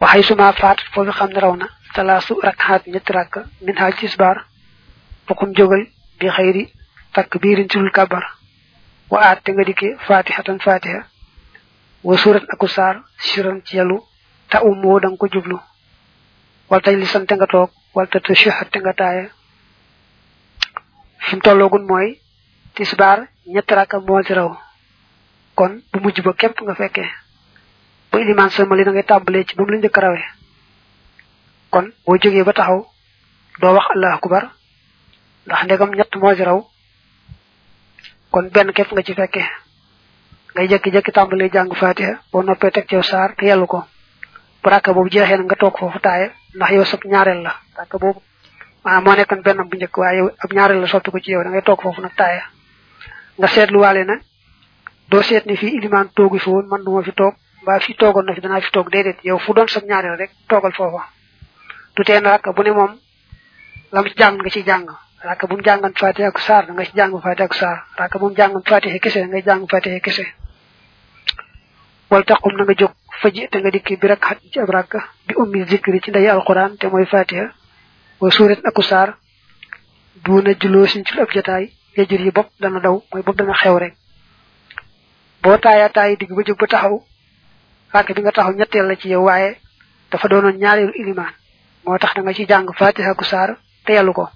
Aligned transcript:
waxay 0.00 0.22
suma 0.22 0.52
faat 0.60 0.78
foofu 0.92 1.12
xam 1.18 1.30
ne 1.34 1.40
raw 1.44 1.54
na 1.56 1.66
talaasu 1.94 2.34
rakxaat 2.46 2.82
ñetti 2.92 3.12
rakk 3.12 3.34
min 3.64 3.76
xaaj 3.80 3.94
tisbaar 4.00 4.36
fukum 5.26 5.50
jógal 5.56 5.82
bi 6.18 6.26
xëyri 6.36 6.64
takk 7.14 7.32
biirin 7.42 7.68
ci 7.70 7.78
kabar 7.96 8.24
wa 9.10 9.18
aat 9.28 9.38
te 9.44 9.50
nga 9.52 9.64
dikke 9.64 9.88
fatihatan 10.06 10.58
fatiha 10.66 11.00
wa 12.06 12.16
surat 12.22 12.44
aku 12.52 12.66
saar 12.68 12.96
siran 13.26 13.58
ci 13.66 13.76
yalu 13.76 13.98
ta 14.50 14.62
um 14.62 14.84
woo 14.84 15.00
danga 15.00 15.16
ko 15.20 15.26
jublu 15.32 15.58
wal 16.70 16.80
taj 16.82 16.94
li 16.96 17.06
sante 17.06 17.34
nga 17.34 17.46
toog 17.46 17.70
wal 17.94 18.06
ta 18.08 18.18
tashahat 18.20 18.70
te 18.70 18.78
nga 18.80 18.92
taaya. 18.92 19.26
Fi 21.18 21.36
tolloogun 21.44 21.84
mooy 21.90 22.20
tisbaar 22.74 23.18
ñetti 23.54 23.74
rakk 23.74 23.92
moo 24.06 24.22
ci 24.22 24.32
raw 24.34 24.50
kon 25.56 25.72
bu 25.92 25.98
mujj 26.02 26.20
ba 26.22 26.32
képp 26.40 26.60
nga 26.62 26.74
fekkee. 26.74 27.08
Bu 28.10 28.18
iliman 28.18 28.50
sëlmali 28.50 28.84
da 28.84 28.90
ngay 28.92 29.04
tàmbalee 29.10 29.44
ci 29.44 29.54
ba 29.56 29.64
mu 29.64 29.70
la 29.70 30.18
kon 31.70 31.86
boo 32.04 32.16
jógee 32.22 32.44
ba 32.44 32.52
taxaw 32.52 32.80
doo 33.60 33.72
wax 33.74 33.86
allah 33.94 34.14
akbar. 34.14 34.44
Ndax 35.46 35.64
ndegam 35.64 35.90
ñett 35.94 36.14
moo 36.16 36.34
ci 36.36 36.42
raw 36.44 36.60
kon 38.32 38.48
benn 38.54 38.72
képp 38.72 38.92
nga 38.92 39.02
ci 39.02 39.14
fekkee 39.14 39.46
ngay 40.54 40.68
jekki-jekki 40.68 41.12
tàmbalee 41.12 41.50
jàng 41.52 41.74
fatiha 41.74 42.12
boo 42.32 42.42
noppee 42.42 42.70
teg 42.70 42.86
cew 42.88 43.02
saar 43.02 43.34
te 43.36 43.46
yellu 43.46 43.66
ko. 43.66 43.84
Bu 44.62 44.68
rakka 44.70 44.92
boobu 44.92 45.08
nga 45.44 45.56
toog 45.56 45.78
foofu 45.78 45.98
taaye 46.00 46.30
ndax 46.54 46.70
yow 46.70 46.84
sab 46.84 47.00
ñaareel 47.04 47.42
la 47.42 47.52
rakka 47.76 47.98
boobu 47.98 48.20
maanaam 48.84 49.04
moo 49.04 49.14
nekkoon 49.16 49.42
benn 49.42 49.68
bu 49.68 49.76
waaye 50.00 50.18
yow 50.18 50.28
ab 50.42 50.52
ñaareel 50.52 50.80
la 50.80 50.86
soppi 50.86 51.10
ko 51.10 51.18
ci 51.20 51.30
yow 51.30 51.42
da 51.44 51.50
ngay 51.50 51.62
toog 51.62 51.80
foofu 51.82 52.00
nag 52.00 52.14
taaye 52.16 52.42
nga 53.38 53.46
seetluwaale 53.48 54.04
na. 54.04 54.14
Doo 55.10 55.22
seet 55.22 55.46
ni 55.46 55.56
fii 55.56 55.76
iliman 55.76 56.08
toogu 56.14 56.38
fi 56.38 56.48
woon 56.50 56.66
man 56.68 56.84
duma 56.84 57.02
fi 57.02 57.12
toog 57.12 57.34
mbaa 57.68 57.80
fi 57.84 57.92
toogoon 58.00 58.24
na 58.26 58.32
fi 58.34 58.40
danaa 58.40 58.60
fi 58.64 58.70
toog 58.72 58.88
déedéet. 58.90 59.18
Yow 59.24 59.38
fu 59.38 59.52
doon 59.52 59.68
sab 59.68 59.84
ñaareel 59.84 60.16
rek 60.16 60.30
toogal 60.48 60.72
foofa. 60.72 61.02
Du 61.96 62.02
teen 62.04 62.24
rakka 62.24 62.52
bu 62.52 62.62
ne 62.62 62.70
moom 62.70 62.92
lam 63.92 64.04
ci 64.08 64.14
jàng 64.16 64.36
nga 64.40 64.48
ci 64.50 64.62
jàng. 64.64 64.86
Rakka 65.22 65.46
bu 65.46 65.56
mu 65.56 65.62
jàngan 65.62 65.92
fatiha 65.94 66.28
ak 66.28 66.38
saar 66.38 66.66
da 66.66 66.72
nga 66.72 66.84
ci 66.84 66.92
jàng 66.96 67.12
fatiha 67.20 67.44
ak 67.44 67.54
saar. 67.54 67.78
Rakka 67.98 68.18
bu 68.18 68.28
mu 68.28 68.34
jàngan 68.36 68.62
fatiha 68.64 68.98
kese 68.98 69.20
ngay 69.26 69.42
jàng 69.44 69.66
fatiha 69.68 70.00
kese. 70.00 70.24
Wal 72.10 72.24
taqum 72.24 72.56
na 72.56 72.64
nga 72.64 72.74
jóg 72.74 72.92
faji 73.20 73.48
te 73.50 73.58
nga 73.60 73.70
dikki 73.70 73.96
bi 74.00 74.06
rek 74.08 74.20
xat 74.24 74.38
ci 74.52 74.58
ab 74.60 74.70
rakka 74.70 74.98
bi 75.26 75.34
ummi 75.36 75.64
zikri 75.68 76.00
ci 76.00 76.10
ndey 76.10 76.28
alquran 76.28 76.76
te 76.78 76.86
mooy 76.88 77.04
fatiha 77.04 77.50
wa 78.20 78.30
surat 78.30 78.60
aku 78.64 78.82
saar 78.82 79.18
duuna 80.24 80.54
juloo 80.60 80.86
sin 80.86 81.04
ci 81.04 81.20
ab 81.20 81.28
jataay 81.34 81.68
yajur 81.96 82.20
yi 82.20 82.30
bopp 82.30 82.48
dana 82.60 82.80
daw 82.80 83.02
mooy 83.12 83.22
bopp 83.22 83.36
dana 83.36 83.52
xew 83.52 83.76
rek. 83.78 83.94
Boo 85.42 85.58
taaya 85.58 85.88
taay 85.88 86.16
digg 86.16 86.32
ba 86.32 86.42
jóg 86.42 86.56
ba 86.58 86.66
taxaw 86.66 87.02
rakk 87.92 88.12
bi 88.14 88.20
nga 88.22 88.32
taxaw 88.32 88.52
ñetteel 88.54 88.86
la 88.88 88.96
ci 88.96 89.08
yow 89.08 89.24
waaye 89.24 89.60
dafa 90.10 90.28
doonoon 90.28 90.56
ñaareelu 90.58 90.92
ilimaan. 90.94 91.32
Moo 91.84 91.98
tax 91.98 92.14
da 92.14 92.22
nga 92.22 92.32
ci 92.34 92.44
jàng 92.46 92.66
fatiha 92.74 93.14
ku 93.14 93.24
saar 93.24 93.56
te 93.84 93.92
yàllu 93.92 94.12
ko. 94.12 94.28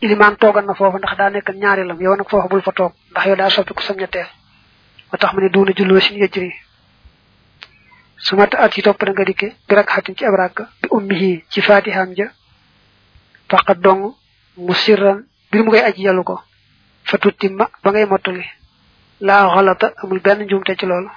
Ilimaan 0.00 0.36
toogal 0.36 0.64
na 0.66 0.74
foofu 0.74 0.98
ndax 0.98 1.16
daa 1.16 1.30
nekk 1.30 1.48
ñaareelam 1.54 2.00
yow 2.00 2.16
nag 2.16 2.28
foofu 2.28 2.48
bul 2.48 2.62
fa 2.62 2.72
toog 2.72 2.92
ndax 3.10 3.24
yow 3.26 3.36
daa 3.36 3.50
soppi 3.50 3.74
ku 3.74 3.82
sam 3.82 3.96
ñetteel. 3.96 4.28
Moo 5.10 5.18
tax 5.18 5.32
mu 5.34 5.40
ne 5.40 5.48
duuna 5.48 5.72
julloo 5.76 6.00
sin 6.00 6.18
su 8.24 8.36
ma 8.36 8.46
nga 8.46 9.24
dikke 9.24 9.56
bi 9.68 9.74
rak 9.74 9.88
xatin 9.90 10.14
ci 10.16 10.24
ab 10.24 10.34
rakk 10.34 10.58
bi 10.80 10.88
ummihi 10.90 11.44
ci 11.50 11.60
fatihaam 11.60 12.14
ja. 12.16 12.26
Faqat 13.50 13.78
dong 13.78 14.14
mu 14.56 14.72
sirran 14.74 15.26
bir 15.52 15.62
mu 15.64 15.70
ngay 15.70 15.84
aji 15.84 16.02
yàllu 16.02 16.24
ko. 16.24 16.40
Fa 17.04 17.18
tuttimma 17.18 17.68
ba 17.82 17.90
ngay 17.90 18.06
mottali. 18.06 18.44
Laa 19.20 19.48
xalata 19.54 19.92
amul 20.02 20.20
benn 20.20 20.42
njuumte 20.44 20.74
ci 20.76 20.86
loolu 20.86 21.10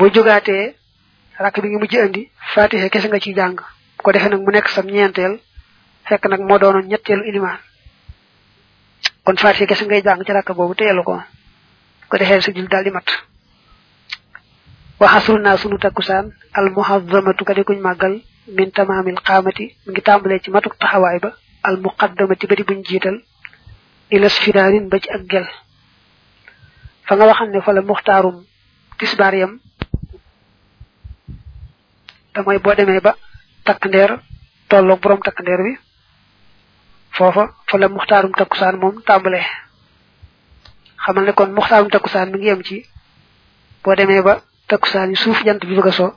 boo 0.00 0.08
jógaatee 0.14 0.74
rakk 1.44 1.56
bi 1.62 1.68
ngi 1.68 1.78
mujj 1.82 1.94
andi 2.00 2.22
fatiha 2.54 2.88
kese 2.88 3.08
nga 3.08 3.20
ci 3.20 3.34
jàng. 3.34 3.56
Bu 3.96 4.02
ko 4.02 4.12
defee 4.12 4.28
nag 4.32 4.40
mu 4.40 4.50
nekk 4.50 4.68
sam 4.68 4.86
ñeenteel 4.86 5.34
fekk 6.08 6.24
nag 6.28 6.40
moo 6.40 6.58
doonoon 6.58 6.88
ñetteelu 6.88 7.24
ilimaan. 7.28 7.58
Kon 9.24 9.36
fatiha 9.36 9.66
kese 9.66 9.84
ngay 9.84 10.02
jàng 10.02 10.24
ci 10.24 10.32
rakk 10.32 10.52
boobu 10.56 10.74
te 10.74 10.84
yàllu 10.84 11.02
ko 11.04 11.20
ko 12.08 12.16
jul 12.18 12.68
daal 12.68 12.84
di 12.84 12.90
mat. 12.90 13.08
Waxasru 15.00 15.38
naa 15.38 15.56
sunu 15.56 15.78
takkusaan 15.78 16.32
al 16.52 16.70
muhazzamatu 16.70 17.44
ka 17.44 17.54
di 17.54 17.62
kuñ 17.64 17.78
màggal 17.80 18.14
min 18.56 18.70
tamaamil 18.72 19.16
xaamati 19.26 19.64
mi 19.86 19.92
ngi 19.92 20.02
tàmbalee 20.02 20.40
ci 20.42 20.50
matuk 20.50 20.76
taxawaay 20.78 21.18
ba 21.20 21.30
al 21.62 21.76
muqaddamati 21.80 22.46
ba 22.46 22.54
di 22.56 22.62
buñ 22.64 22.80
jiital 22.84 23.16
ilas 24.10 24.34
firaarin 24.42 24.88
ba 24.88 24.98
ci 25.00 25.08
ak 25.10 25.22
gel. 25.30 25.46
Fa 27.06 27.16
nga 27.16 27.26
waxam 27.26 27.50
ne 27.50 27.60
fa 27.60 27.72
la 27.72 27.80
muxtaarum 27.82 28.44
tisbaar 28.98 29.34
yam 29.34 29.60
te 32.34 32.40
mooy 32.42 32.58
boo 32.58 32.74
demee 32.74 33.00
ba 33.00 33.14
takk 33.64 33.84
ndeer 33.86 34.18
tolloog 34.68 35.00
borom 35.00 35.20
takk 35.20 35.40
ndeer 35.40 35.62
bi. 35.62 35.78
Foofa 37.10 37.44
fa 37.66 37.78
la 37.78 37.88
muxtaarum 37.88 38.32
takkusaan 38.32 38.78
moom 38.78 39.02
tàmbalee. 39.06 39.46
Xamal 41.04 41.24
ne 41.24 41.32
kon 41.32 41.52
muxtaarum 41.52 41.90
takkusaan 41.90 42.30
mi 42.30 42.38
ngi 42.38 42.46
yem 42.46 42.62
ci 42.62 42.86
boo 43.82 43.94
demee 43.94 44.22
ba 44.22 44.40
takkusaan 44.68 45.10
yi 45.10 45.16
suuf 45.16 45.42
jant 45.44 45.60
bi 45.66 45.74
bëgg 45.76 45.90
so 45.92 46.14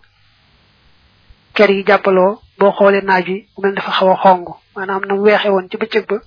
ker 1.54 1.70
yi 1.72 1.84
jàppaloo 1.86 2.40
boo 2.60 2.72
xoolee 2.72 3.02
naaj 3.02 3.26
wi 3.28 3.48
mu 3.58 3.62
mel 3.64 3.76
dafa 3.76 3.92
xaw 3.92 4.10
a 4.12 4.18
xong. 4.24 4.46
Maanaam 4.76 5.06
na 5.06 5.14
weexee 5.16 5.50
woon 5.52 5.70
ci 5.70 5.78
bëccëg 5.78 6.06
ba 6.08 6.18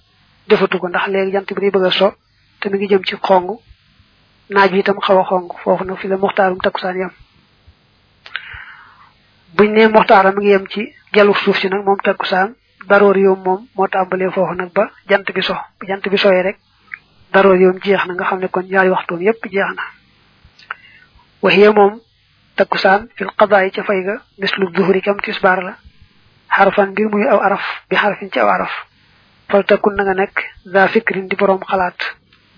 defatu 0.48 0.78
ko 0.78 0.88
ndax 0.88 1.06
léegi 1.08 1.32
jant 1.32 1.52
bi 1.54 1.70
bëgg 1.70 1.92
so 1.92 2.14
te 2.60 2.68
mi 2.68 2.78
ngi 2.78 2.88
jëm 2.88 3.04
ci 3.04 3.16
xong. 3.22 3.58
Naaj 4.50 4.70
wi 4.72 4.78
itam 4.80 4.98
xaw 5.00 5.18
a 5.20 5.24
xong. 5.28 5.48
Fi 6.00 6.08
la 6.08 6.16
muxtaarum 6.16 6.58
takkusaan 6.58 6.96
yem 6.98 7.10
buñ 9.56 9.70
ne 9.72 9.88
muxtaaram 9.88 10.34
mi 10.34 10.40
ngi 10.44 10.50
yem 10.52 10.66
ci 10.68 10.82
gelu 11.12 11.34
suuf 11.34 11.56
si 11.58 11.68
nag 11.68 11.84
moom 11.84 11.98
takkusaan 12.02 12.54
daroor 12.88 13.16
yoom 13.16 13.40
moom 13.44 13.60
moo 13.76 13.88
tàmbalee 13.88 14.30
foofu 14.30 14.54
nag 14.54 14.70
ba 14.72 14.90
jant 15.08 15.26
bi 15.34 15.42
so 15.42 15.54
jant 15.88 16.08
bi 16.08 16.16
soyee 16.18 16.42
rek 16.42 16.58
daroor 17.32 17.56
yoom 17.56 17.78
jeex 17.84 18.06
na 18.06 18.14
nga 18.14 18.24
xam 18.24 18.38
ne 18.40 18.48
kon 18.48 18.62
ñaari 18.70 18.90
waxtoom 18.90 19.20
yépp 19.22 19.44
jeex 19.50 19.70
na. 19.76 19.82
Waxiye 21.42 21.70
moom 21.70 22.00
takkusaan 22.56 23.08
fil 23.16 23.30
qadaay 23.38 23.70
ca 23.70 23.82
fay 23.84 24.02
ga 24.04 24.14
mislu 24.38 24.66
zuhuri 24.76 25.00
kam 25.02 25.18
tisbaar 25.20 25.62
la 25.62 25.74
xarfan 26.56 26.90
mbir 26.90 27.08
muy 27.12 27.26
aw 27.28 27.38
araf 27.40 27.64
bi 27.88 27.96
xarfin 27.96 28.30
ci 28.30 28.38
aw 28.40 28.48
araf. 28.48 28.72
Fal 29.48 29.64
takkun 29.64 29.94
na 29.96 30.02
nga 30.04 30.14
nekk 30.14 30.36
za 30.64 30.88
fikrin 30.88 31.28
di 31.28 31.36
boroom 31.36 31.60
xalaat 31.70 31.98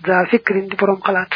za 0.05 0.25
fikrin 0.31 0.67
di 0.69 0.75
boroom 0.75 1.01
xalaat. 1.01 1.31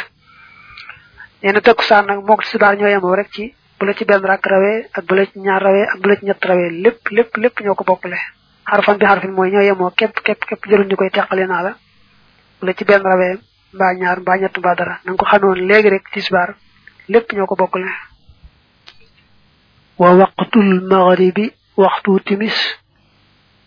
Nee 1.42 1.52
na 1.52 1.62
takkusaan 1.62 2.06
nag 2.06 2.24
mook 2.28 2.44
tisbaar 2.44 2.76
ñoo 2.78 2.88
yemoo 2.88 3.16
rek 3.16 3.30
ci 3.32 3.54
bu 3.80 3.86
la 3.86 3.94
ci 3.94 4.06
benn 4.06 4.24
rakk 4.26 4.46
rawee 4.46 4.88
ak 4.94 5.06
bu 5.08 5.16
ci 5.26 5.40
ñaar 5.40 5.62
rawee 5.62 5.86
ak 5.94 6.00
bu 6.02 6.16
ci 6.16 6.26
ñett 6.26 6.46
rawee 6.46 6.70
lépp 6.84 7.08
lépp 7.12 7.36
lépp 7.38 7.60
ñoo 7.62 7.76
ko 7.76 7.84
bokkale. 7.84 8.18
Xarfan 8.70 8.98
bi 8.98 9.06
xarfin 9.06 9.32
mooy 9.32 9.52
ñoo 9.52 9.62
yemoo 9.62 9.92
képp 9.92 10.16
képp 10.24 10.46
képp 10.46 10.66
ñu 10.68 10.96
koy 10.96 11.10
teqale 11.10 11.46
naa 11.48 11.64
la. 11.64 11.74
Bu 12.62 12.72
ci 12.78 12.84
benn 12.86 13.04
rawee 13.04 13.38
mbaa 13.74 13.94
ñaar 13.94 14.20
mbaa 14.20 14.38
ñett 14.38 14.58
mbaa 14.58 14.76
dara. 14.76 15.00
Na 15.06 15.12
nga 15.12 15.18
ko 15.18 15.26
xamoon 15.26 15.68
léegi 15.68 15.90
rek 15.90 16.10
tisbaar 16.14 16.56
lépp 17.10 17.32
ñoo 17.34 17.46
ko 17.46 17.56
bokkale. 17.56 17.90
Wa 20.00 20.14
waqtul 20.16 20.82
maghribi 20.90 21.52
waxtu 21.78 22.20
timis 22.26 22.58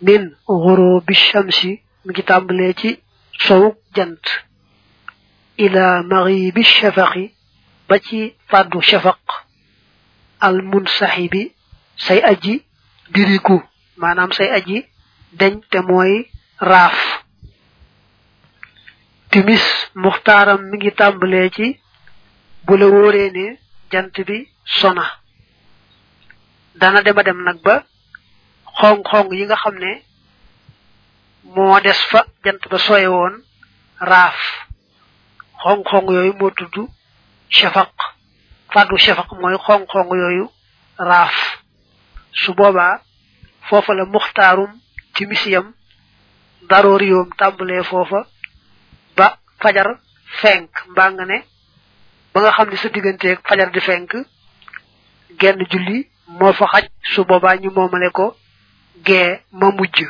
min 0.01 0.35
ghurubi 0.47 1.15
shamsi 1.15 1.81
mi 2.05 2.11
ngi 2.13 2.23
tàmbalee 2.23 2.75
ci 2.75 3.01
sowuk 3.39 3.77
jant. 3.95 4.25
Ila 5.59 6.03
maghribi 6.03 6.63
shafaqi 6.65 7.35
ba 7.89 7.99
ci 7.99 8.35
fàddu 8.49 8.81
shafaq. 8.81 9.46
Al 10.47 10.57
munsahibi 10.71 11.43
say 12.05 12.19
aji 12.31 12.55
diriku. 13.15 13.57
Maanaam 14.01 14.33
say 14.37 14.49
aji 14.59 14.79
deñ 15.41 15.55
te 15.71 15.79
mooy 15.89 16.13
raaf. 16.71 16.97
Timis 19.31 19.65
muxtaaram 20.03 20.61
mi 20.71 20.77
ngi 20.79 20.91
tàmbalee 20.99 21.49
ci 21.57 21.67
bu 22.67 22.73
la 22.81 22.87
wóoree 22.95 23.31
ne 23.37 23.47
jant 23.93 24.15
bi 24.29 24.37
sona. 24.79 25.05
Dana 26.81 27.01
dema 27.03 27.23
dem 27.23 27.41
nag 27.47 27.59
ba 27.67 27.75
xong-xong 28.79 29.31
yi 29.39 29.45
nga 29.47 29.57
xam 29.63 29.77
ne 29.83 29.93
moo 31.55 31.81
des 31.85 32.01
fa 32.11 32.21
jant 32.45 32.63
ba 32.71 32.79
soye 32.87 33.07
woon 33.15 33.35
xong-xong 35.63 36.07
yooyu 36.15 36.33
moo 36.41 36.51
tudd 36.51 36.77
shafaq 37.49 37.93
fàddu 38.73 38.97
shafaq 38.99 39.33
mooy 39.41 39.57
xong-xong 39.67 40.11
yooyu 40.17 40.51
raaf. 40.99 41.35
Su 42.33 42.53
boobaa 42.55 43.01
foofa 43.69 43.95
la 43.95 44.05
muxtaarum 44.05 44.71
timisiyam 45.15 45.73
daroori 46.69 47.09
yoom 47.09 47.29
tàmbalee 47.39 47.83
foofa 47.83 48.27
ba 49.17 49.39
fajar 49.61 49.99
fenk. 50.41 50.71
Mbaa 50.91 51.11
nga 51.11 51.25
ne 51.25 51.45
ba 52.35 52.41
nga 52.41 52.53
xam 52.53 52.69
ne 52.71 52.77
sa 52.77 52.89
digganteeg 52.89 53.39
fajar 53.49 53.71
di 53.71 53.81
fenk 53.81 54.13
genn 55.39 55.65
julli 55.71 56.09
moo 56.27 56.53
fa 56.53 56.67
xaj. 56.67 56.85
Su 57.15 57.25
boobaa 57.25 57.57
ñu 57.57 57.71
moomale 57.71 58.11
ko 58.11 58.37
gee 59.05 59.41
ma 59.53 59.71
mujj. 59.71 60.05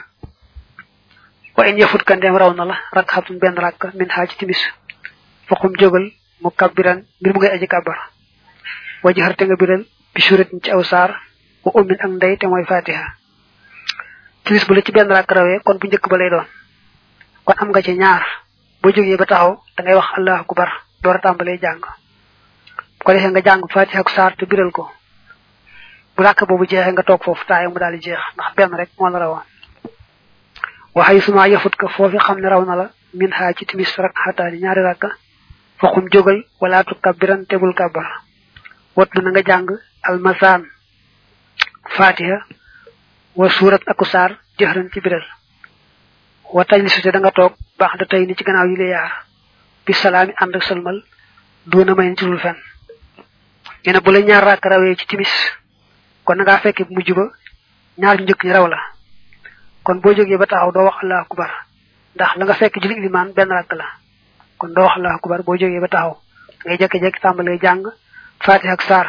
Wa 1.57 1.67
in 1.69 1.79
yafut 1.79 2.03
ka 2.05 2.17
ndeem 2.17 2.37
raw 2.37 2.53
na 2.55 2.65
la 2.65 2.77
rak 2.93 3.07
xatun 3.13 3.39
benn 3.39 3.57
rakk 3.57 3.95
min 3.95 4.09
xaaj 4.09 4.37
timis. 4.39 4.61
Faqum 5.49 5.73
jógal 5.79 6.11
mu 6.41 6.51
kabbiran 6.51 7.05
mu 7.21 7.33
ngay 7.39 7.51
aji 7.55 7.67
waji 9.03 9.21
xarte 9.21 9.43
nga 9.47 9.57
biral 9.57 9.83
bi 10.15 10.21
suratin 10.23 10.61
ci 10.63 10.71
aw 10.71 10.83
saar 10.83 11.11
wa 11.65 11.73
ummin 11.75 11.99
ak 12.01 12.11
ndey 12.11 12.37
te 12.39 12.47
mooy 12.47 12.65
fatiha. 12.65 13.05
Timis 14.45 14.65
bu 14.67 14.75
la 14.75 14.83
ci 14.83 14.93
benn 14.93 15.09
rak 15.11 15.31
rawee 15.31 15.61
kon 15.65 15.79
bu 15.79 15.87
njëkk 15.87 16.09
ba 16.09 16.17
lay 16.17 16.31
doon 16.31 16.47
kon 17.45 17.55
am 17.59 17.69
nga 17.71 17.83
ci 17.83 17.93
ñaar 17.99 18.23
boo 18.83 18.93
jógee 18.93 19.17
ba 19.17 19.27
taxaw 19.27 19.63
da 19.77 19.83
ngay 19.83 19.95
wax 19.95 20.09
allahu 20.17 20.41
akbar. 20.43 20.71
Door 21.03 21.15
a 21.15 21.19
tàmbalee 21.21 21.59
jàng 21.61 21.81
bu 21.81 23.05
ko 23.05 23.13
defee 23.13 23.31
nga 23.31 23.41
jàng 23.43 23.63
fatiha 23.71 24.01
ak 24.01 24.09
saar 24.11 24.35
te 24.37 24.47
biral 24.47 24.71
ko 24.73 24.91
bu 26.17 26.23
ràkk 26.23 26.47
boobu 26.49 26.65
jeexee 26.67 26.93
nga 26.93 27.03
toog 27.03 27.23
foofu 27.25 27.45
taaya 27.47 27.69
mu 27.69 27.79
daal 27.79 27.93
di 27.93 28.01
jeex 28.01 28.19
ndax 28.35 28.55
benn 28.57 28.75
rek 28.75 28.91
moo 28.99 29.09
la 29.11 29.19
rawoon 29.19 29.43
waxay 30.95 31.21
suma 31.21 31.47
yafut 31.49 31.77
ka 31.77 31.89
foofi 31.89 32.17
xam 32.19 32.39
ne 32.41 32.49
raw 32.49 32.65
na 32.65 32.75
la 32.77 32.91
min 33.15 33.31
xaa 33.31 33.53
ci 33.53 33.67
timis 33.67 33.93
rak 33.99 34.15
xataani 34.17 34.59
ñaari 34.59 34.83
rakka 34.83 35.09
faxum 35.81 36.09
jógal 36.11 36.43
wala 36.61 36.85
tu 36.85 36.95
kabbiran 37.01 37.45
tebul 37.47 37.75
kabbar 37.75 38.07
watlu 38.97 39.21
na 39.23 39.31
nga 39.31 39.43
jàng 39.49 39.69
almasaan 40.09 40.63
fatiha 41.97 42.39
wa 43.37 43.49
surat 43.51 43.83
aku 43.87 44.05
saar 44.05 44.31
jëxran 44.59 44.89
ci 44.93 45.01
biral. 45.01 45.25
Wa 46.55 46.65
tajli 46.65 46.89
sute 46.89 47.11
da 47.13 47.19
nga 47.19 47.31
toog 47.31 47.53
baax 47.79 47.99
da 47.99 48.05
tey 48.07 48.27
ni 48.27 48.35
ci 48.35 48.45
gannaaw 48.45 48.67
yi 48.69 48.77
la 48.77 48.85
yaar. 48.95 49.13
Bi 49.85 49.93
salaami 49.93 50.33
ànd 50.41 50.57
ak 50.57 50.63
sëlmal 50.63 51.03
doona 51.67 51.95
may 51.95 52.15
ci 52.17 52.25
dul 52.25 52.39
fen. 52.41 52.57
Nee 53.87 54.01
bu 54.01 54.11
la 54.11 54.21
ñaar 54.21 54.45
rakk 54.45 54.65
rawee 54.65 54.97
ci 54.97 55.07
timis 55.07 55.33
kon 56.25 56.37
nga 56.43 56.59
fekke 56.59 56.85
bu 56.85 56.95
mujj 56.95 57.11
ñaar 57.99 58.17
njëkk 58.21 58.45
ñi 58.45 58.53
raw 58.53 58.67
la. 58.67 58.79
Kon 59.85 60.01
boo 60.01 60.15
jógee 60.15 60.37
ba 60.39 60.47
taxaw 60.47 60.73
doo 60.73 60.85
wax 60.85 60.97
allahu 61.03 61.21
akbar 61.23 61.51
ndax 62.15 62.37
la 62.37 62.45
nga 62.45 62.55
fekk 62.55 62.81
benn 63.35 63.51
rakk 63.51 63.73
la. 63.73 63.85
Kon 64.59 64.73
doo 64.75 64.85
wax 64.85 64.97
allahu 64.97 65.15
akbar 65.17 65.43
jógee 65.57 65.81
ba 65.81 65.89
taxaw 65.89 66.17
ngay 66.65 66.79
jàng 67.61 67.85
fatiha 68.41 68.73
ak 68.73 68.83
saar. 68.83 69.09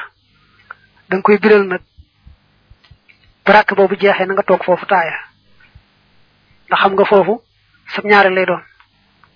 Da 1.09 1.15
nga 1.17 1.21
koy 1.23 1.37
biral 1.37 1.63
nag 1.67 1.81
ba 3.45 3.53
rakk 3.53 3.75
boobu 3.75 3.95
jeexee 3.95 4.25
na 4.25 4.33
nga 4.33 4.43
toog 4.43 4.63
foofu 4.63 4.85
taaya. 4.85 5.15
Ndax 6.67 6.79
xam 6.81 6.93
nga 6.93 7.05
foofu 7.05 7.41
sab 7.93 8.05
ñaare 8.05 8.29
lay 8.29 8.45
doon. 8.45 8.61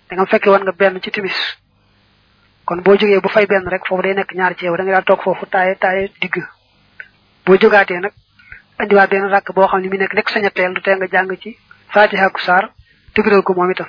Da 0.10 0.16
nga 0.16 0.26
fekke 0.26 0.50
woon 0.50 0.64
nga 0.64 0.72
benn 0.72 1.00
ci 1.02 1.12
timis. 1.12 1.38
Kon 2.66 2.82
boo 2.84 2.96
jógee 2.98 3.22
bu 3.22 3.30
fay 3.30 3.46
benn 3.46 3.68
rek 3.68 3.86
foofu 3.88 4.02
day 4.04 4.14
nekk 4.14 4.34
ñaar 4.36 4.56
ci 4.58 4.66
yow 4.66 4.76
da 4.78 4.84
nga 4.84 4.92
daal 4.92 5.04
toog 5.06 5.22
foofu 5.24 5.46
taaya 5.46 5.76
taaya 5.76 6.08
digg. 6.22 6.36
Boo 7.46 7.58
jógaatee 7.58 8.00
nag 8.00 8.12
andiwaat 8.80 9.10
benn 9.10 9.30
rakk 9.30 9.54
boo 9.54 9.68
xam 9.68 9.82
ne 9.82 9.88
mi 9.90 9.98
nekk 9.98 10.14
nekk 10.14 10.30
sa 10.30 10.40
ñetteel 10.40 10.74
du 10.74 10.82
tee 10.82 10.96
nga 10.96 11.08
jàng 11.08 11.38
ci 11.40 11.58
fatiha 11.88 12.26
ak 12.26 12.40
saar 12.40 12.70
tëgëral 13.14 13.44
ko 13.44 13.54
moom 13.54 13.72
itam. 13.72 13.88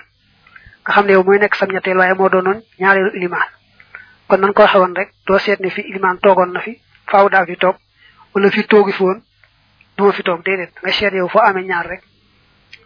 Nga 0.86 0.92
xam 0.92 1.06
ne 1.06 1.12
yow 1.12 1.22
mooy 1.24 1.38
nekk 1.38 1.54
sam 1.54 1.68
ñetteel 1.70 1.96
waaye 1.98 2.14
moo 2.14 2.28
doonoon 2.28 2.62
ñaareelu 2.78 3.10
ilimaan 3.16 3.48
kon 4.32 4.40
nan 4.40 4.52
ko 4.56 4.64
xewoon 4.66 4.94
rek 4.96 5.10
doo 5.26 5.38
seet 5.38 5.60
ne 5.60 5.68
fi 5.70 5.80
ilimaan 5.82 6.18
toogoon 6.24 6.52
na 6.52 6.60
fi 6.60 6.72
faaw 7.10 7.28
daa 7.28 7.44
fi 7.44 7.56
toog 7.56 7.76
wala 8.34 8.50
fi 8.50 8.62
toogi 8.66 8.92
fi 8.92 9.02
woon 9.02 9.20
duma 9.96 10.12
fi 10.12 10.22
toog 10.22 10.40
déedéet 10.44 10.72
nga 10.82 10.92
seet 10.92 11.12
yow 11.12 11.28
foo 11.28 11.40
amee 11.44 11.64
ñaar 11.68 11.86
rek 11.86 12.02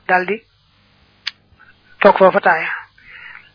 daal 0.09 0.27
di 0.27 0.43
toog 2.03 2.17
foofa 2.19 2.41
taaya. 2.41 2.69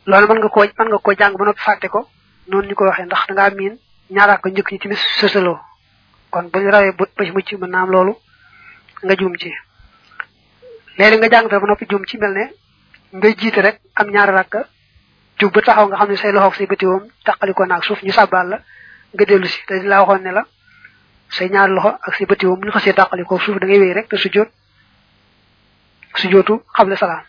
Loolu 0.06 0.28
mën 0.28 0.40
nga 0.40 0.50
koo 0.50 0.64
mën 0.64 0.88
nga 0.90 0.98
koo 1.04 1.14
jàng 1.20 1.36
ba 1.38 1.46
noppi 1.46 1.62
fàtte 1.62 1.88
ko 1.90 2.08
noonu 2.48 2.68
ñu 2.68 2.76
ko 2.76 2.84
waxee 2.86 3.06
ndax 3.06 3.28
dangaa 3.28 3.50
miin 3.60 3.76
ñaaraa 4.10 4.38
ko 4.38 4.50
njëkk 4.50 4.72
ñi 4.72 4.80
timis 4.80 5.02
sësaloo. 5.20 5.60
Kon 6.32 6.44
bu 6.52 6.60
ñu 6.60 6.72
rawee 6.72 6.92
ba 6.98 7.06
ci 7.26 7.32
mucc 7.32 7.52
mën 7.60 7.70
naa 7.70 7.82
am 7.84 7.92
loolu 7.92 8.16
nga 9.04 9.16
juum 9.20 9.36
ci. 9.38 9.52
Léegi 10.98 11.18
nga 11.18 11.28
jàng 11.30 11.48
ba 11.50 11.60
noppi 11.68 11.86
juum 11.90 12.06
ci 12.06 12.18
mel 12.18 12.32
ne 12.34 12.46
ngay 13.18 13.36
jiite 13.38 13.62
rek 13.62 13.80
am 13.96 14.08
ñaari 14.10 14.32
rakka 14.32 14.66
jub 15.42 15.52
ba 15.54 15.62
taxaw 15.62 15.88
nga 15.88 15.98
xam 15.98 16.10
ne 16.10 16.16
say 16.18 16.32
loxoog 16.32 16.56
say 16.56 16.68
bëti 16.68 16.86
woom 16.86 17.04
taqali 17.26 17.54
ko 17.54 17.66
naag 17.66 17.84
suuf 17.84 18.02
ñu 18.04 18.12
sàbbaal 18.14 18.48
la 18.50 18.58
nga 19.14 19.26
dellu 19.26 19.48
si 19.48 19.60
te 19.68 19.74
laa 19.84 20.02
waxoon 20.06 20.24
ne 20.24 20.32
la 20.32 20.44
say 21.30 21.50
ñaari 21.50 21.74
loxo 21.74 21.90
ak 22.08 22.14
bëti 22.30 22.46
woom 22.46 22.60
bu 22.60 22.66
ñu 22.68 22.72
xasee 22.72 22.94
taqali 22.94 23.24
ko 23.26 23.40
suuf 23.40 23.58
da 23.60 23.66
ngay 23.68 23.80
wéy 23.80 23.94
rek 23.94 24.08
te 24.10 24.18
sujjoot 24.18 24.50
sujjootu 26.16 26.62
xable 26.78 26.96
salaam. 26.98 27.24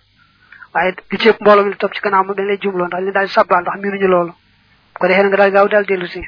Waaye 0.75 0.95
li 1.11 1.19
ci 1.19 1.29
ëpp 1.29 1.41
mbooloo 1.41 1.65
mi 1.65 1.71
la 1.71 1.77
topp 1.77 1.95
ci 1.95 2.01
gannaaw 2.03 2.25
moom 2.25 2.37
dañ 2.37 2.47
lay 2.47 2.59
jumloo 2.61 2.87
ndax 2.87 3.01
ñu 3.03 3.13
di 3.13 3.29
sàbbaal 3.29 3.63
ndax 3.63 3.77
miinuñu 3.81 4.09
loolu. 4.09 4.33
Ko 4.99 5.07
defee 5.09 5.23
nga 5.29 5.37
daal 5.37 5.53
gaaw 5.53 5.69
daal 5.69 5.85
dellu 5.87 6.07
si. 6.07 6.21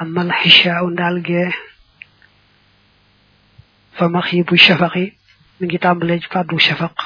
Amal 0.00 0.30
xishaaw 0.42 0.86
ndaal 0.90 1.22
gee 1.24 1.50
fa 3.96 4.08
maxiibu 4.08 4.56
shafaqi 4.56 5.04
ngi 5.62 5.78
tàmbalee 5.78 6.20
ci 6.20 6.28
fàddu 6.28 6.58
shafaq 6.58 6.96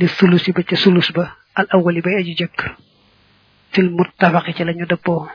li 0.00 0.06
sulusi 0.08 0.52
ba 0.52 0.62
ca 0.68 0.76
sulus 0.76 1.08
ba. 1.16 1.24
Al 1.58 1.66
awali 1.74 2.00
bay 2.04 2.16
aji 2.20 2.34
jëkk 2.40 2.58
fil 3.72 3.88
muttafaqi 3.90 4.52
ci 4.56 4.64
lañu 4.64 4.86
dëppoo 4.86 5.28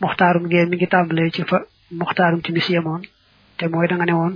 muxtaarum 0.00 0.44
gee 0.50 0.66
mi 0.66 0.76
ngi 0.76 0.86
tàmbalee 0.92 1.30
ci 1.30 1.42
fa 1.44 1.58
muxtaarum 1.90 2.40
timis 2.42 2.68
yemoon. 2.68 3.02
Te 3.56 3.68
mooy 3.68 3.86
da 3.88 3.94
nga 3.96 4.04
ne 4.06 4.12
woon 4.12 4.34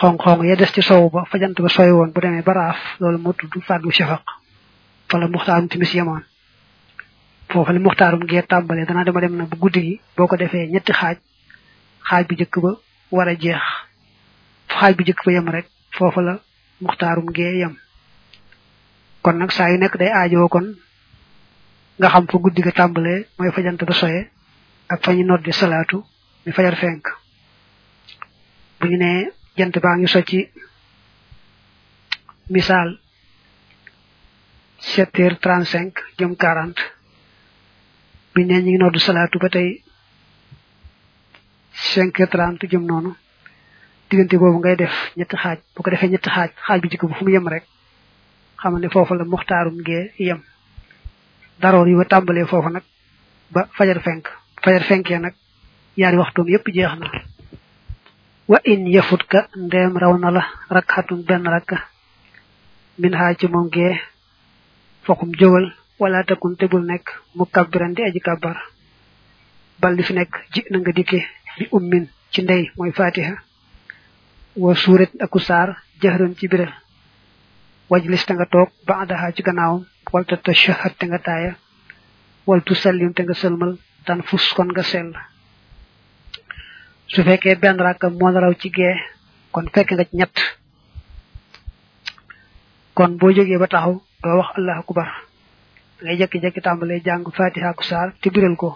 xong-xong 0.00 0.44
ya 0.46 0.54
des 0.56 0.72
ci 0.72 0.82
sow 0.82 1.10
ba 1.10 1.24
fa 1.30 1.38
jant 1.38 1.58
ba 1.60 1.68
sooy 1.68 1.90
woon 1.90 2.12
bu 2.14 2.20
demee 2.20 2.42
ba 2.42 2.52
raaf 2.52 2.78
loolu 3.00 3.18
moo 3.18 3.32
tudd 3.32 3.62
fàddu 3.66 3.90
shafaq. 3.90 4.22
Fa 5.08 5.18
la 5.18 5.26
muxtaarum 5.28 5.68
timis 5.68 5.92
yemoon. 5.94 6.22
Foofu 7.50 7.72
li 7.72 7.78
muxtaarum 7.78 8.22
gee 8.28 8.42
tàmbalee 8.42 8.84
dana 8.86 9.04
dema 9.04 9.20
dem 9.20 9.36
na 9.36 9.44
bu 9.44 9.56
guddi 9.56 9.80
gi 9.80 10.00
boo 10.16 10.26
ko 10.26 10.36
defee 10.36 10.68
ñetti 10.70 10.92
xaaj. 10.92 11.16
Xaaj 12.08 12.24
bu 12.28 12.34
jëkk 12.36 12.58
ba 12.62 12.70
war 13.10 13.28
a 13.28 13.34
jeex. 13.34 13.62
Xaaj 14.68 14.94
bu 14.96 15.02
jëkk 15.04 15.24
ba 15.24 15.32
yem 15.32 15.48
rek 15.48 15.66
foofu 15.96 16.20
la 16.20 16.38
muxtaarum 16.80 17.28
gee 17.36 17.58
yam 17.60 17.74
kon 19.22 19.36
nag 19.38 19.50
saa 19.52 19.70
yu 19.70 19.78
nekk 19.78 19.96
day 19.98 20.10
aajoo 20.12 20.48
kon 20.48 20.66
nga 21.98 22.08
xam 22.12 22.26
fa 22.30 22.38
guddi 22.38 22.62
ga 22.62 22.72
tàmbalee 22.72 23.26
mooy 23.38 23.50
fa 23.54 23.62
jant 23.62 23.80
ba 23.88 23.92
soye 24.00 24.30
ak 24.88 24.98
fa 25.04 25.12
ñu 25.12 25.24
noddi 25.24 25.52
salaatu 25.52 26.04
mi 26.46 26.52
fajar 26.52 26.76
fenk. 26.76 27.04
Bu 28.80 28.86
ñu 28.86 28.96
nee 28.96 29.30
jant 29.56 29.74
baa 29.82 29.96
ngi 29.96 30.06
so 30.08 30.20
ci 30.22 30.40
misaal 32.50 32.90
sept 34.78 35.18
heures 35.18 35.40
trente 35.40 35.68
cinq 35.72 35.92
jëm 36.18 36.36
quarante. 36.36 36.80
Bi 38.34 38.44
ne 38.44 38.54
ñi 38.62 38.70
ngi 38.70 38.78
noddu 38.78 38.98
salaatu 38.98 39.38
ba 39.38 39.48
tey 39.48 39.82
cinq 41.92 42.18
heures 42.20 42.30
trente 42.30 42.66
jëm 42.70 42.84
noonu. 42.86 43.10
Diggante 44.10 44.36
boobu 44.38 44.58
ngay 44.58 44.76
def 44.76 44.92
ñetti 45.16 45.36
xaaj. 45.36 45.58
Bu 45.76 45.82
ko 45.82 45.90
defee 45.90 46.08
ñetti 46.08 46.30
xaaj 46.30 46.50
xaaj 46.66 46.80
bi 46.80 46.88
jikko 46.90 47.06
bu 47.08 47.14
fu 47.14 47.24
mu 47.24 47.30
yem 47.30 47.48
rek 47.48 47.64
xam 48.60 48.78
ne 48.78 48.88
foofu 48.88 49.14
la 49.14 49.24
muxtaarum 49.24 49.78
gee 49.84 50.12
yem. 50.18 50.40
Daroor 51.60 51.88
yi 51.88 51.94
ba 51.96 52.04
tàmbalee 52.04 52.46
foofu 52.46 52.68
nag 52.70 52.82
ba 53.50 53.68
fajar 53.76 54.00
fenk. 54.00 54.28
Fajar 54.62 54.82
fenkee 54.84 55.18
nag 55.18 55.34
yaari 55.96 56.16
waxtoom 56.16 56.48
yépp 56.48 56.66
jeex 56.74 56.98
na. 56.98 57.06
Wa 58.48 58.58
in 58.64 58.86
yafut 58.86 59.22
ka 59.28 59.48
ndeem 59.56 59.96
raw 59.96 60.16
na 60.18 60.30
la 60.30 60.44
rakxatun 60.70 61.22
benn 61.24 61.44
rakka. 61.46 61.76
Min 62.98 63.12
xaaj 63.12 63.36
ci 63.38 63.46
moom 63.48 63.68
gee 63.70 64.00
fokum 65.04 65.30
jógal 65.38 65.72
wala 65.98 66.24
takun 66.24 66.56
te 66.56 66.66
bul 66.66 66.84
nekk 66.84 67.06
mu 67.34 67.44
kabbiran 67.44 67.94
di 67.94 68.02
aji 68.02 68.20
kabbar. 68.20 68.56
Bal 69.80 69.94
li 69.94 70.02
fi 70.02 70.12
nekk 70.14 70.34
ji 70.52 70.64
na 70.70 70.78
nga 70.78 70.92
dikke 70.92 71.20
bi 71.58 71.68
ummin 71.72 72.08
ci 72.32 72.42
ndey 72.42 72.70
mooy 72.76 72.92
fatiha 72.92 73.34
wa 74.62 74.74
suurat 74.74 75.10
aku 75.24 75.38
saar 75.38 75.68
jahran 76.02 76.34
ci 76.38 76.48
biral 76.52 76.72
wajlis 77.90 78.24
te 78.26 78.32
nga 78.34 78.46
toog 78.52 78.70
baadaha 78.88 79.32
ci 79.34 79.42
gannaawam 79.46 79.82
wal 80.12 80.24
ta 80.28 80.36
tashahad 80.36 80.92
te 80.98 81.04
nga 81.06 81.18
taaya 81.26 81.52
wal 82.48 82.60
tu 82.66 82.74
sallim 82.74 83.12
te 83.14 83.22
nga 83.22 83.34
sëlmal 83.42 83.72
tan 84.06 84.22
fus 84.28 84.52
kon 84.56 84.68
nga 84.72 84.82
sell. 84.82 85.12
Su 87.12 87.22
fekkee 87.26 87.60
benn 87.62 87.78
rakka 87.86 88.08
moo 88.10 88.30
raw 88.32 88.52
ci 88.60 88.68
gee 88.76 88.96
kon 89.52 89.66
fekk 89.74 89.90
nga 89.92 90.04
ci 90.08 90.16
ñett. 90.16 90.36
Kon 92.96 93.12
boo 93.18 93.30
jógee 93.36 93.58
ba 93.62 93.66
taxaw 93.72 93.94
doo 94.22 94.36
wax 94.38 94.50
allahu 94.58 94.80
akbar. 94.82 95.08
Ngay 96.02 96.16
jekki-jekki 96.20 96.60
tàmbalee 96.64 97.04
jàng 97.06 97.24
fatiha 97.36 97.76
ku 97.78 97.82
te 98.20 98.28
biral 98.34 98.56
ko. 98.56 98.70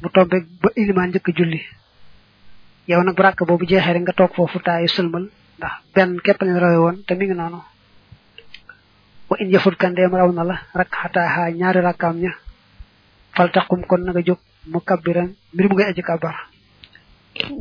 Bu 0.00 0.08
tombe 0.14 0.36
ba 0.62 0.68
ilimaan 0.80 1.08
njëkk 1.10 1.28
julli 1.36 1.60
yow 2.88 3.02
nag 3.02 3.14
bu 3.16 3.22
ràkk 3.22 3.44
boobu 3.46 3.66
jeexee 3.66 3.92
rek 3.92 4.02
nga 4.02 4.12
toog 4.12 4.34
foofu 4.34 4.58
taayu 4.60 4.88
sëlmal 4.88 5.28
ndax 5.58 5.72
benn 5.94 6.20
képp 6.24 6.42
leen 6.42 6.58
rawe 6.58 6.78
woon 6.78 6.96
te 7.06 7.14
mi 7.14 7.24
ngi 7.26 7.34
noonu 7.34 7.60
wa 9.30 9.36
in 9.40 9.50
yafut 9.50 9.76
kandeem 9.76 10.12
raw 10.14 10.30
na 10.32 10.44
la 10.44 10.56
rak 10.74 10.88
xataaxaa 10.90 11.50
ñaari 11.50 11.80
rakkaam 11.80 12.16
ña 12.22 12.32
fal 13.36 13.50
taxum 13.50 13.82
kon 13.86 14.02
nga 14.04 14.20
jóg 14.22 14.38
mu 14.66 14.80
kabbiran 14.80 15.34
mbir 15.52 15.68
mu 15.68 15.74
ngay 15.74 15.88
aji 15.90 16.02
kabar. 16.02 16.34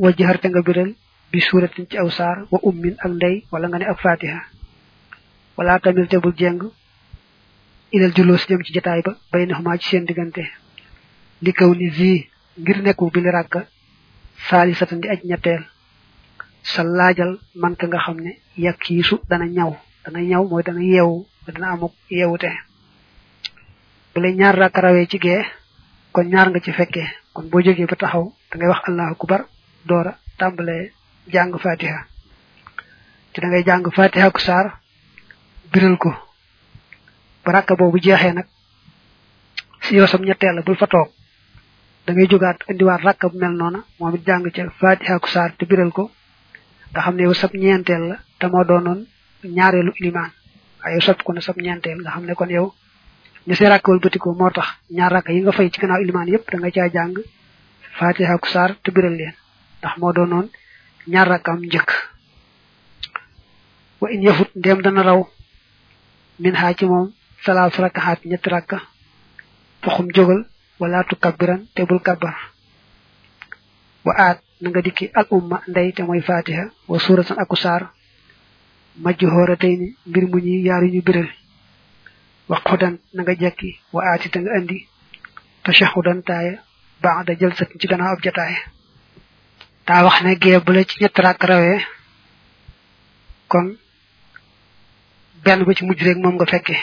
Wa 0.01 0.10
jaxarte 0.18 0.48
nga 0.50 0.62
biral 0.62 0.96
bi 1.32 1.39
suuratin 1.42 1.86
ci 1.89 1.98
aw 1.98 2.10
saar 2.10 2.46
wa 2.51 2.60
ummin 2.63 2.96
ak 3.00 3.12
ndey 3.12 3.44
wala 3.51 3.68
nga 3.68 3.77
ne 3.80 3.86
ak 3.86 4.00
fatiha. 4.00 4.39
Wala 5.58 5.80
tamil 5.80 6.08
te 6.08 6.18
bul 6.20 6.34
jeng 6.38 6.62
ilal 7.92 8.13
julloos 8.15 8.46
jëm 8.48 8.62
ci 8.63 8.74
jataay 8.74 9.01
ba 9.01 9.18
bay 9.32 9.46
na 9.46 9.56
xumaa 9.56 9.77
ci 9.77 9.89
seen 9.89 10.06
diggante. 10.06 10.44
Li 11.42 11.51
kaw 11.53 11.74
ni 11.74 11.89
vi 11.89 12.30
ngir 12.58 12.82
nekku 12.82 13.10
bi 13.12 13.20
li 13.22 13.30
ràkka 13.30 13.65
saali 14.50 14.74
satan 14.75 15.00
di 15.02 15.08
aj 15.10 15.22
ñetteel. 15.24 15.63
Sa 16.63 16.84
laajal 16.84 17.40
man 17.56 17.75
ka 17.75 17.88
nga 17.88 18.00
xam 18.00 18.18
ne 18.20 18.32
yakkiisu 18.58 19.16
dana 19.30 19.46
ñaw. 19.46 19.72
Dana 20.06 20.20
ñaw 20.20 20.44
mooy 20.50 20.63
dana 20.63 20.82
yeewu 20.82 21.25
dana 21.48 21.72
amuk 21.74 21.94
yeewute. 22.10 22.52
Bu 24.13 24.22
lay 24.22 24.34
ñaar 24.36 24.56
ràkka 24.56 24.82
rawee 24.82 25.08
ci 25.08 25.18
gee 25.20 25.44
kon 26.13 26.24
ñaar 26.28 26.50
nga 26.50 26.60
ci 26.60 26.72
fekkee. 26.72 27.08
Kon 27.34 27.50
boo 27.50 27.62
jógee 27.62 27.86
ba 27.86 27.96
taxaw 27.96 28.25
da 28.52 28.58
ngay 28.58 28.68
wax 28.70 28.82
allahu 28.88 29.12
akbar 29.12 29.42
doora 29.86 30.18
tàmbalee 30.38 30.92
jàng 31.34 31.58
fatiha. 31.60 32.00
Te 33.34 33.42
da 33.42 33.48
ngay 33.48 33.63
jàng 33.63 33.84
fatiha 33.92 34.32
ku 34.32 34.40
saar 34.40 34.80
biral 35.72 35.98
ko. 35.98 36.12
Ba 37.44 37.52
rakka 37.52 37.75
boobu 37.75 38.00
jeexee 38.00 38.34
nag 38.34 38.48
si 39.82 40.00
fa 40.00 40.88
toog 40.88 41.10
da 42.05 42.13
ngay 42.13 42.27
jógaat 42.31 42.57
indiwaat 42.69 43.01
rakka 43.07 43.29
bu 43.29 43.38
mel 43.38 43.51
noona 43.60 43.79
moom 44.00 44.15
it 44.15 44.25
jàng 44.27 44.43
ca 44.51 44.63
fatiha 44.79 45.19
ku 45.19 45.27
saar 45.29 45.51
te 45.57 45.65
biral 45.65 45.91
ko 45.91 46.12
nga 46.91 47.01
xam 47.01 47.15
ne 47.15 47.24
yow 47.24 47.33
sab 47.33 47.51
ñeenteel 47.53 48.03
la 48.10 48.17
te 48.39 48.48
moo 48.48 48.63
doonoon 48.63 49.05
ñaareelu 49.43 49.91
ilimaan. 50.00 50.31
Waaye 50.83 50.95
yow 50.95 51.01
ko 51.24 51.33
ne 51.33 51.41
sab 51.41 51.57
ñeenteel 51.57 52.00
nga 52.01 52.12
xam 52.12 52.25
ne 52.25 52.33
kon 52.36 52.50
yow 52.50 52.74
ñu 53.48 53.55
see 53.55 53.67
rakk 53.69 53.88
wëlbatiko 53.88 54.33
moo 54.39 54.50
tax 54.51 54.67
ñaar 54.91 55.12
rakk 55.12 55.29
yi 55.29 55.41
nga 55.41 55.51
fay 55.51 55.69
ci 55.72 55.79
gannaaw 55.81 56.01
ilimaan 56.01 56.27
yépp 56.27 56.50
da 56.51 56.57
nga 56.57 56.69
saar 58.48 58.75
te 58.83 58.91
biral 58.91 59.15
leen 59.15 59.33
ndax 59.79 59.98
moo 59.98 60.13
doonoon 60.13 60.50
ñaar 61.07 61.27
rakkam 61.27 61.60
njëkk. 61.65 61.89
Wa 64.01 64.10
in 64.12 64.22
yafut 64.22 64.50
ndem 64.55 64.81
dana 64.81 65.01
raw 65.03 65.22
min 66.39 66.53
xaa 66.55 66.74
ci 66.74 66.86
moom 66.86 67.12
salaas 67.45 67.75
rakaxaat 67.79 68.25
ñetti 68.25 68.50
rakka 68.50 68.77
foxum 69.81 70.07
jógal 70.15 70.45
wala 70.84 71.00
tu 71.10 71.16
kabbiran 71.24 71.62
te 71.75 71.82
bul 71.90 72.02
kabbar. 72.08 72.36
Wa 74.06 74.13
na 74.62 74.70
nga 74.70 74.82
dikki 74.86 75.06
al 75.20 75.28
umma 75.36 75.58
ndey 75.68 75.90
te 75.96 76.02
mooy 76.04 76.22
fatiha. 76.22 76.66
Wa 76.90 76.98
suratan 77.00 77.38
aku 77.44 77.56
saar 77.63 77.84
majju 79.04 79.28
xoora 79.34 79.56
tey 79.62 79.74
ni 79.80 79.88
mbir 80.10 80.24
mu 80.32 80.38
ñuy 80.46 80.62
yaaru 80.68 80.88
ñu 80.94 81.02
biral 81.08 81.30
wa 82.50 82.58
xudan 82.68 82.96
na 83.13 83.22
nga 83.24 83.34
jekki 83.42 83.70
wa 83.94 84.02
aati 84.10 84.30
te 84.30 84.40
nga 84.40 84.52
andi. 84.58 84.78
Tashahudan 85.63 86.20
taaya 86.28 86.60
baada 87.02 87.34
jalsat 87.40 87.70
ci 87.80 87.88
gannaaw 87.88 88.13
ab 88.13 88.22
jataay 88.25 88.56
daa 89.88 90.04
wax 90.06 90.18
ne 90.24 90.36
gee 90.42 90.60
bu 90.66 90.72
la 90.74 90.84
ci 90.84 90.96
ñett 91.02 91.18
rakk 91.25 91.44
rawee 91.50 91.80
kon 93.52 93.68
benn 95.44 95.63
ba 95.66 95.74
ci 95.74 95.84
mujj 95.86 96.02
rek 96.04 96.18
moom 96.24 96.36
nga 96.36 96.46
fekke 96.46 96.75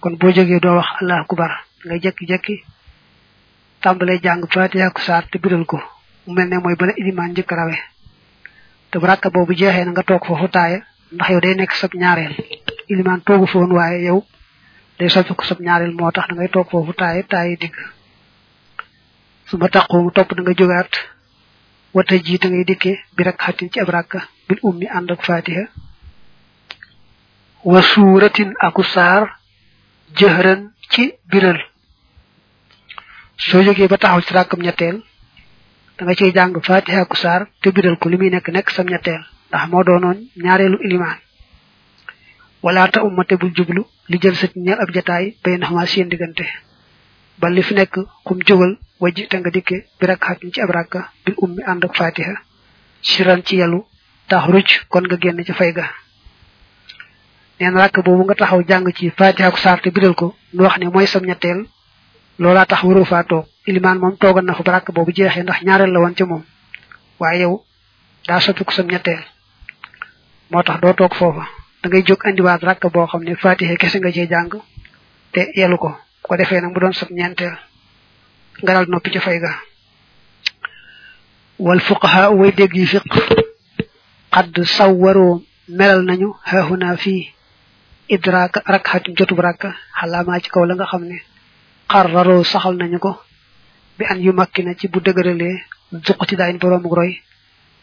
kon 0.00 0.16
boo 0.20 0.32
jógee 0.36 0.60
doo 0.60 0.76
wax 0.76 0.88
allah 1.00 1.20
akubar 1.20 1.52
nga 1.84 1.96
jekki-jekki 2.04 2.56
tàmbalee 3.84 4.18
jàng 4.24 4.42
fatiha 4.54 4.90
ku 4.96 5.00
saar 5.06 5.24
te 5.30 5.36
biral 5.42 5.64
ko 5.70 5.76
mu 6.26 6.32
mel 6.36 6.48
ne 6.48 6.56
mooy 6.62 6.76
bala 6.80 6.92
ilimaan 7.00 7.30
njëkk 7.32 7.50
rawe 7.58 7.76
te 8.90 8.98
bu 9.00 9.06
rakka 9.06 9.28
jeexee 9.60 9.84
na 9.84 9.90
nga 9.92 10.02
toog 10.08 10.24
foofu 10.26 10.48
taaya 10.48 10.78
ndax 11.14 11.28
yow 11.30 11.40
day 11.40 11.54
nekk 11.54 11.72
sab 11.80 11.90
ñaareel 11.94 12.34
ilimaan 12.88 13.20
toogu 13.26 13.46
foon 13.46 13.70
waaye 13.72 13.98
yow 14.08 14.20
day 14.98 15.08
soppi 15.08 15.34
ko 15.34 15.44
sab 15.44 15.60
ñaareel 15.60 15.92
moo 15.98 16.10
tax 16.10 16.26
da 16.28 16.34
ngay 16.34 16.48
toog 16.54 16.68
foofu 16.70 16.92
taaya 16.92 17.22
taaya 17.22 17.56
digg 17.62 17.74
su 19.48 19.56
ma 19.60 19.68
taqoo 19.68 20.02
mu 20.02 20.10
topp 20.10 20.30
da 20.36 20.42
nga 20.42 20.52
jógaat 20.58 20.92
wata 21.94 22.14
jiite 22.24 22.46
ngay 22.48 22.64
dikkee 22.64 22.96
bi 23.16 23.22
rek 23.24 23.38
xatin 23.44 23.70
ci 23.72 23.80
ab 23.80 23.88
rakka 23.88 24.18
bil 24.48 24.58
ummi 24.62 24.86
ànd 24.96 25.10
ak 25.10 25.22
fatiha. 25.24 25.64
Wa 27.64 27.80
suuratin 27.82 28.52
aku 28.60 28.82
saar 28.82 29.22
jëhran 30.18 30.60
ci 30.92 31.12
biral 31.30 31.60
soo 33.36 33.62
jógee 33.62 33.88
ba 33.88 33.96
taxaw 33.98 34.20
ci 34.22 34.32
rakkam 34.34 34.60
ñetteel 34.62 35.02
da 35.98 36.04
nga 36.04 36.14
ciy 36.14 36.32
jàng 36.34 36.54
fatiha 36.62 37.00
aku 37.02 37.16
saar 37.16 37.46
te 37.62 37.70
biral 37.70 37.96
ko 37.98 38.08
li 38.08 38.16
muy 38.16 38.30
nekk 38.30 38.48
nekk 38.48 38.70
sam 38.70 38.86
ñetteel 38.86 39.22
ndax 39.48 39.68
moo 39.70 39.82
doonoon 39.84 40.18
ñaareelu 40.36 40.78
ilimaan. 40.84 41.18
Wala 42.62 42.88
ta 42.88 43.02
ummate 43.04 43.36
bul 43.36 43.52
jublu 43.54 43.84
li 44.08 44.18
jël 44.20 44.34
sa 44.36 44.46
ñeel 44.56 44.80
ab 44.80 44.90
jataay 44.94 45.36
bay 45.44 45.58
nax 45.58 45.70
ma 45.72 45.86
seen 45.86 46.08
diggante. 46.08 46.44
Ba 47.38 47.48
li 47.50 47.62
fi 47.62 47.74
nekk 47.74 47.94
xum 48.24 48.38
jógal 48.46 48.78
wajji 49.00 49.28
te 49.28 49.36
nga 49.38 49.50
dikke 49.50 49.76
bi 50.00 50.06
xatin 50.06 50.52
ci 50.52 50.60
ab 50.60 50.70
rakka 50.70 51.10
bil 51.24 51.34
ummi 51.38 51.62
ànd 51.66 51.84
ak 51.84 51.94
fatiha. 51.96 52.34
Siran 53.02 53.42
ci 53.44 53.56
yalu 53.56 53.84
tax 54.28 54.46
rucc 54.48 54.70
kon 54.88 55.02
nga 55.06 55.16
génn 55.20 55.44
ci 55.44 55.52
fay 55.52 55.72
ga. 55.72 55.86
Neen 57.60 57.74
rakk 57.76 58.02
boobu 58.04 58.24
nga 58.24 58.34
taxaw 58.34 58.62
jàng 58.68 58.90
ci 58.96 59.10
fatiha 59.10 59.50
ku 59.50 59.56
saar 59.58 59.80
te 59.80 59.90
biral 59.90 60.14
ko 60.14 60.34
nu 60.52 60.62
wax 60.64 60.78
ne 60.78 60.88
mooy 60.88 61.06
sam 61.06 61.22
ñetteel 61.24 61.66
loolaa 62.38 62.66
tax 62.66 62.82
waroo 62.82 63.04
faa 63.04 63.24
toog. 63.24 63.46
Ilimaan 63.66 63.98
moom 63.98 64.16
toogal 64.16 64.44
na 64.44 64.54
fa 64.54 64.62
ba 64.62 64.72
rakk 64.72 64.92
boobu 64.94 65.12
jeexee 65.12 65.42
ndax 65.42 65.62
ñaareel 65.62 65.92
la 65.92 66.00
woon 66.00 66.14
ca 66.14 66.24
moom. 66.26 66.42
Waaye 67.20 67.40
yow 67.40 67.64
daa 68.28 68.40
soppi 68.40 68.64
ko 68.64 68.72
sam 68.72 68.86
ñetteel. 68.86 69.22
Moo 70.50 70.62
tax 70.62 70.80
doo 70.80 70.92
toog 70.92 71.14
foofa. 71.14 71.44
Da 71.82 71.88
ngay 71.88 72.02
jóg 72.06 72.20
andiwaat 72.26 72.62
rakk 72.62 72.86
boo 72.92 73.06
xam 73.06 73.22
ne 73.24 73.34
fatiha 73.36 73.76
kese 73.76 73.98
nga 73.98 74.12
cee 74.12 74.26
jàng 74.28 74.50
te 75.32 75.50
yelu 75.54 75.76
ko. 75.78 75.96
Ko 76.22 76.36
defee 76.36 76.60
nag 76.60 76.72
mu 76.72 76.80
doon 76.80 76.92
sab 76.92 77.08
ñeenteel. 77.10 77.56
Nga 78.62 78.72
daal 78.74 78.86
noppi 78.88 79.10
ci 79.10 79.18
fay 79.20 79.38
ga. 79.40 79.52
Wal 81.58 81.80
fuqaha 81.80 82.30
way 82.30 82.52
dégg 82.52 82.74
yi 82.76 82.86
fiq. 82.86 83.04
Xadd 84.34 84.64
sawwaroo 84.64 85.42
melal 85.68 86.02
nañu 86.04 86.28
xaaxunaa 86.50 86.96
fii 86.96 87.32
idraaka 88.08 88.60
rakxatin 88.66 89.14
jotub 89.16 89.38
rakka 89.40 89.70
xalaamaa 90.00 90.40
ci 90.42 90.50
kaw 90.50 90.64
la 90.66 90.74
nga 90.74 90.86
xam 90.90 91.04
ne 91.04 91.18
xarraroo 91.90 92.44
saxal 92.44 92.76
nañu 92.76 92.98
ko 92.98 93.12
bi 93.98 94.04
an 94.10 94.18
yu 94.24 94.32
makki 94.32 94.62
na 94.64 94.74
ci 94.74 94.88
bu 94.88 94.98
dëgëralee 95.00 95.56
zuqati 96.06 96.36
daayin 96.36 96.58
boroomu 96.58 96.94
roy 96.94 97.12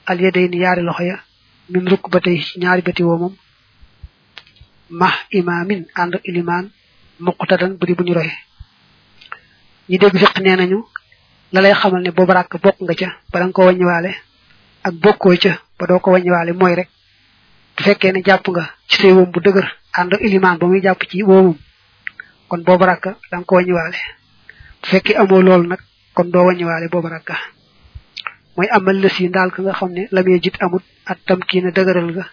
al 0.06 0.20
yaday 0.22 0.48
ni 0.50 0.58
yaari 0.64 0.82
loxo 0.82 1.04
ya 1.04 1.18
min 1.70 1.88
rukk 1.90 2.10
ba 2.12 2.20
tey 2.20 2.38
ñaari 2.58 2.82
bati 2.82 3.04
woomam 3.04 3.34
mah 4.90 5.16
imaamin 5.32 5.86
ànd 5.96 6.20
ilimaan 6.24 6.66
muqtadan 7.20 7.78
budi 7.80 7.94
bu 7.96 8.04
ñu 8.04 8.14
roy. 8.14 8.30
ñi 9.90 9.98
dégg 9.98 10.18
fiq 10.18 10.40
nee 10.42 10.56
nañu 10.56 10.84
la 11.54 11.62
lay 11.62 11.74
xamal 11.74 12.02
ne 12.02 12.12
boobu 12.12 12.34
rakk 12.34 12.54
bokk 12.64 12.78
nga 12.82 12.94
ca 12.96 13.08
bala 13.32 13.46
nga 13.46 13.54
ko 13.54 13.62
wàññiwaale 13.66 14.12
ak 14.84 14.94
bokkoo 14.94 15.36
ca 15.44 15.62
ba 15.80 15.86
doo 15.88 16.00
ko 16.00 16.12
wàññiwaale 16.12 16.52
mooy 16.54 16.76
rek 16.76 16.90
bu 17.78 17.84
fekkee 17.84 18.12
ne 18.12 18.22
jàpp 18.26 18.48
nga 18.50 18.64
ci 18.90 18.96
say 19.02 19.12
woom 19.12 19.32
bu 19.32 19.40
ak 19.94 20.22
ilimaan 20.22 20.58
ba 20.58 20.66
muy 20.68 20.82
jàpp 20.82 21.02
ci 21.10 21.18
kon 22.52 22.64
boobu 22.68 22.84
rakk 22.86 23.06
da 23.32 23.36
nga 23.38 23.46
ko 23.48 23.56
wàññiwaale. 23.56 24.00
Bu 24.82 24.86
fekkee 24.92 25.16
amoo 25.22 25.42
loolu 25.48 25.68
nag 25.72 25.80
kon 26.16 26.28
doo 26.34 26.44
wàññiwaale 26.48 26.88
boobu 26.92 27.08
rakk 27.08 27.30
mooy 28.58 28.68
amal 28.76 28.98
lës 29.04 29.16
yi 29.22 29.30
ndaal 29.30 29.52
ka 29.56 29.62
nga 29.64 29.74
xam 29.80 29.92
ne 29.96 30.04
lamee 30.12 30.40
jit 30.44 30.56
amut 30.64 30.84
at 31.06 31.18
tam 31.28 31.40
kii 31.48 31.62
dëgëral 31.78 32.12
ga. 32.18 32.26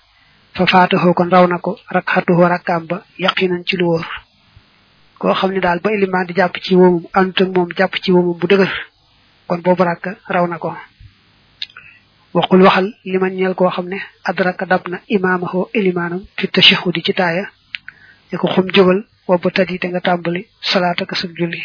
Fa 0.57 0.67
faataxoo 0.67 1.15
kon 1.15 1.31
raw 1.31 1.47
na 1.47 1.59
ko 1.59 1.79
rak 1.95 2.07
xatuxoo 2.13 2.49
rakkaam 2.55 2.87
ba 2.91 2.97
yaqinan 3.19 3.63
ci 3.67 3.77
lu 3.77 3.85
wóor. 3.87 4.07
Koo 5.19 5.35
xam 5.35 5.53
ne 5.53 5.61
daal 5.61 5.81
ba 5.81 5.91
ilimaan 5.93 6.27
di 6.27 6.35
jàpp 6.35 6.57
ci 6.65 6.75
woomum 6.75 7.05
àndut 7.15 7.49
moom 7.55 7.69
jàpp 7.79 7.95
ci 8.03 8.11
woomum 8.13 8.39
bu 8.39 8.47
dëgër 8.47 8.73
kon 9.47 9.61
boobu 9.63 9.83
rakk 9.85 10.05
raw 10.29 10.47
na 10.49 10.59
ko. 10.59 10.75
Waxul 12.35 12.63
waxal 12.63 12.87
li 13.05 13.19
man 13.19 13.33
ñeel 13.39 13.55
koo 13.55 13.71
xam 13.71 13.87
ne 13.89 13.99
adraka 14.25 14.67
dab 14.67 14.83
na 14.89 14.99
imaamahoo 15.09 15.71
ilimaanam 15.79 16.23
fi 16.37 16.47
tashahudi 16.49 17.03
ci 17.07 17.13
taaya 17.15 17.45
ne 18.33 18.39
ko 18.39 18.47
xum 18.49 18.67
jógal 18.75 19.01
wobba 19.29 19.51
tadi 19.51 19.79
te 19.79 19.87
nga 19.89 20.01
tàmbali 20.01 20.47
salaata 20.61 21.05
ka 21.07 21.15
sab 21.17 21.31
julli. 21.39 21.63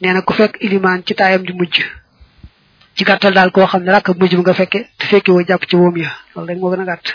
Nee 0.00 0.12
na 0.12 0.22
ku 0.22 0.32
fekk 0.32 0.56
ilimaan 0.60 1.02
ci 1.06 1.14
taayam 1.14 1.42
di 1.44 1.52
mujj. 1.52 1.76
Ci 2.96 3.04
gàttal 3.04 3.32
daal 3.34 3.50
koo 3.50 3.66
xam 3.66 3.82
ne 3.84 3.90
rakk 3.92 4.08
mujj 4.18 4.34
nga 4.36 4.54
fekke 4.54 4.80
te 4.98 5.04
fekke 5.06 5.30
woo 5.32 5.42
jàpp 5.46 5.66
ci 5.68 5.76
woom 5.76 5.96
ya. 5.96 6.10
Loolu 6.34 6.48
rek 6.48 6.58
moo 6.58 6.70
gën 6.70 6.80
a 6.80 6.84
gàtt. 6.84 7.06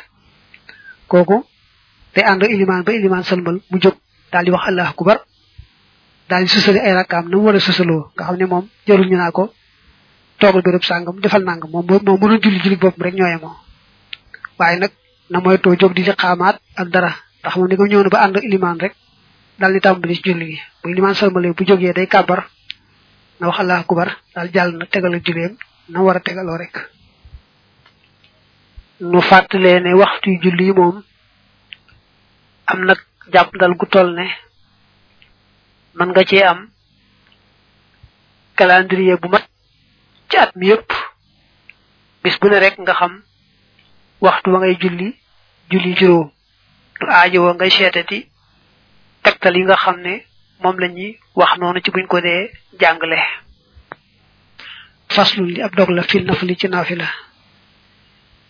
Kooku 1.07 1.45
te 2.13 2.21
ànd 2.21 2.43
ilimaan 2.43 2.83
ba 2.83 2.91
ilimaan 2.91 3.23
salmal 3.23 3.59
mu 3.69 3.77
jóg 3.79 3.95
daal 4.31 4.45
di 4.45 4.51
wax 4.51 4.67
allah 4.67 4.89
akubar 4.89 5.19
daal 6.29 6.43
di 6.43 6.49
susali 6.49 6.79
ay 6.79 6.93
rakkaam 6.93 7.29
na 7.29 7.37
mu 7.37 7.43
war 7.45 7.55
a 7.55 7.59
susaloo 7.59 8.11
nga 8.15 8.23
xam 8.25 8.35
ne 8.37 8.45
moom 8.45 8.65
jarul 8.87 9.07
ñu 9.09 9.17
naa 9.17 9.31
ko 9.31 9.53
toogal 10.39 10.61
béréb 10.61 10.83
sàngam 10.83 11.19
defal 11.21 11.43
nangam 11.43 11.69
moom 11.71 11.85
moom 11.87 12.19
mënul 12.21 12.39
julli 12.41 12.59
julli 12.63 12.75
boppam 12.77 13.03
rek 13.05 13.13
ñooye 13.15 13.37
moom. 13.41 13.55
Waaye 14.59 14.79
nag 14.79 14.91
na 15.29 15.39
mooy 15.39 15.57
too 15.59 15.75
jóg 15.75 15.93
di 15.93 16.03
ci 16.03 16.11
xaamaat 16.17 16.59
ak 16.75 16.87
dara 16.89 17.11
ndax 17.41 17.55
moom 17.55 17.67
ni 17.69 17.75
ko 17.75 17.85
ñëw 17.85 18.09
ba 18.09 18.19
ànd 18.25 18.37
ilimaan 18.41 18.79
rek 18.79 18.93
daal 19.59 19.73
di 19.73 19.79
tàmbali 19.79 20.15
ci 20.15 20.21
julli 20.29 20.45
gi. 20.51 20.59
Bu 20.81 20.89
ilimaan 20.89 21.15
salmale 21.15 21.53
bu 21.53 21.63
jógee 21.65 21.93
day 21.93 22.07
kàbbar 22.07 22.41
na 23.39 23.47
wax 23.47 23.59
allah 23.59 23.79
akubar 23.79 24.09
daal 24.35 24.49
jàll 24.53 24.71
na 24.77 24.85
tegal 24.85 25.13
ak 25.15 25.25
julleem 25.25 25.57
na 25.89 25.99
war 26.01 26.15
a 26.15 26.19
tegaloo 26.19 26.57
rek. 26.57 26.75
Nu 28.99 29.21
fàttalee 29.21 29.79
ne 29.79 29.93
waxtu 29.93 30.29
julli 30.43 30.65
yi 30.65 30.73
moom 30.73 31.03
am 32.65 32.85
nag 32.85 32.99
jàpp 33.33 33.53
ndal 33.55 33.73
gu 33.79 33.85
toll 33.85 34.13
ne 34.15 34.25
man 35.93 36.09
nga 36.09 36.23
cee 36.29 36.43
am 36.43 36.69
calendrier 38.55 39.17
bu 39.21 39.27
mat 39.29 39.45
ci 40.29 40.37
at 40.37 40.55
mi 40.55 40.71
bis 42.23 42.37
bu 42.39 42.47
ne 42.49 42.59
rek 42.59 42.77
nga 42.79 42.93
xam 42.93 43.13
waxtu 44.21 44.51
wa 44.51 44.59
ngay 44.59 44.75
julli 44.81 45.15
julli 45.69 45.93
juróom. 45.95 46.31
Du 46.99 47.05
ngay 47.53 47.71
seetati 47.71 48.29
tegtal 49.29 49.55
yi 49.57 49.63
nga 49.65 49.75
xam 49.83 49.97
ne 50.05 50.13
moom 50.63 50.77
la 50.81 50.87
wax 51.39 51.51
noonu 51.59 51.79
ci 51.83 51.91
buñ 51.91 52.05
ko 52.07 52.17
jàngale. 52.79 53.19
Faslu 55.15 55.43
li 55.45 55.61
ab 55.61 55.75
dog 55.75 55.89
la 55.89 56.03
fil 56.03 56.23
nafli 56.25 56.55
ci 56.57 56.67
naafila. 56.67 57.05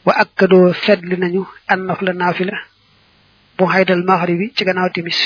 Wa 0.06 0.14
akkadoo 0.24 0.74
fedli 0.74 1.16
nañu 1.18 1.44
an 1.72 1.80
nafla 1.88 2.14
naafila. 2.14 2.56
Bu 3.58 3.66
xaydal 3.72 4.04
maxribi 4.10 4.54
ci 4.56 4.64
gannaaw 4.66 4.90
timis. 4.94 5.20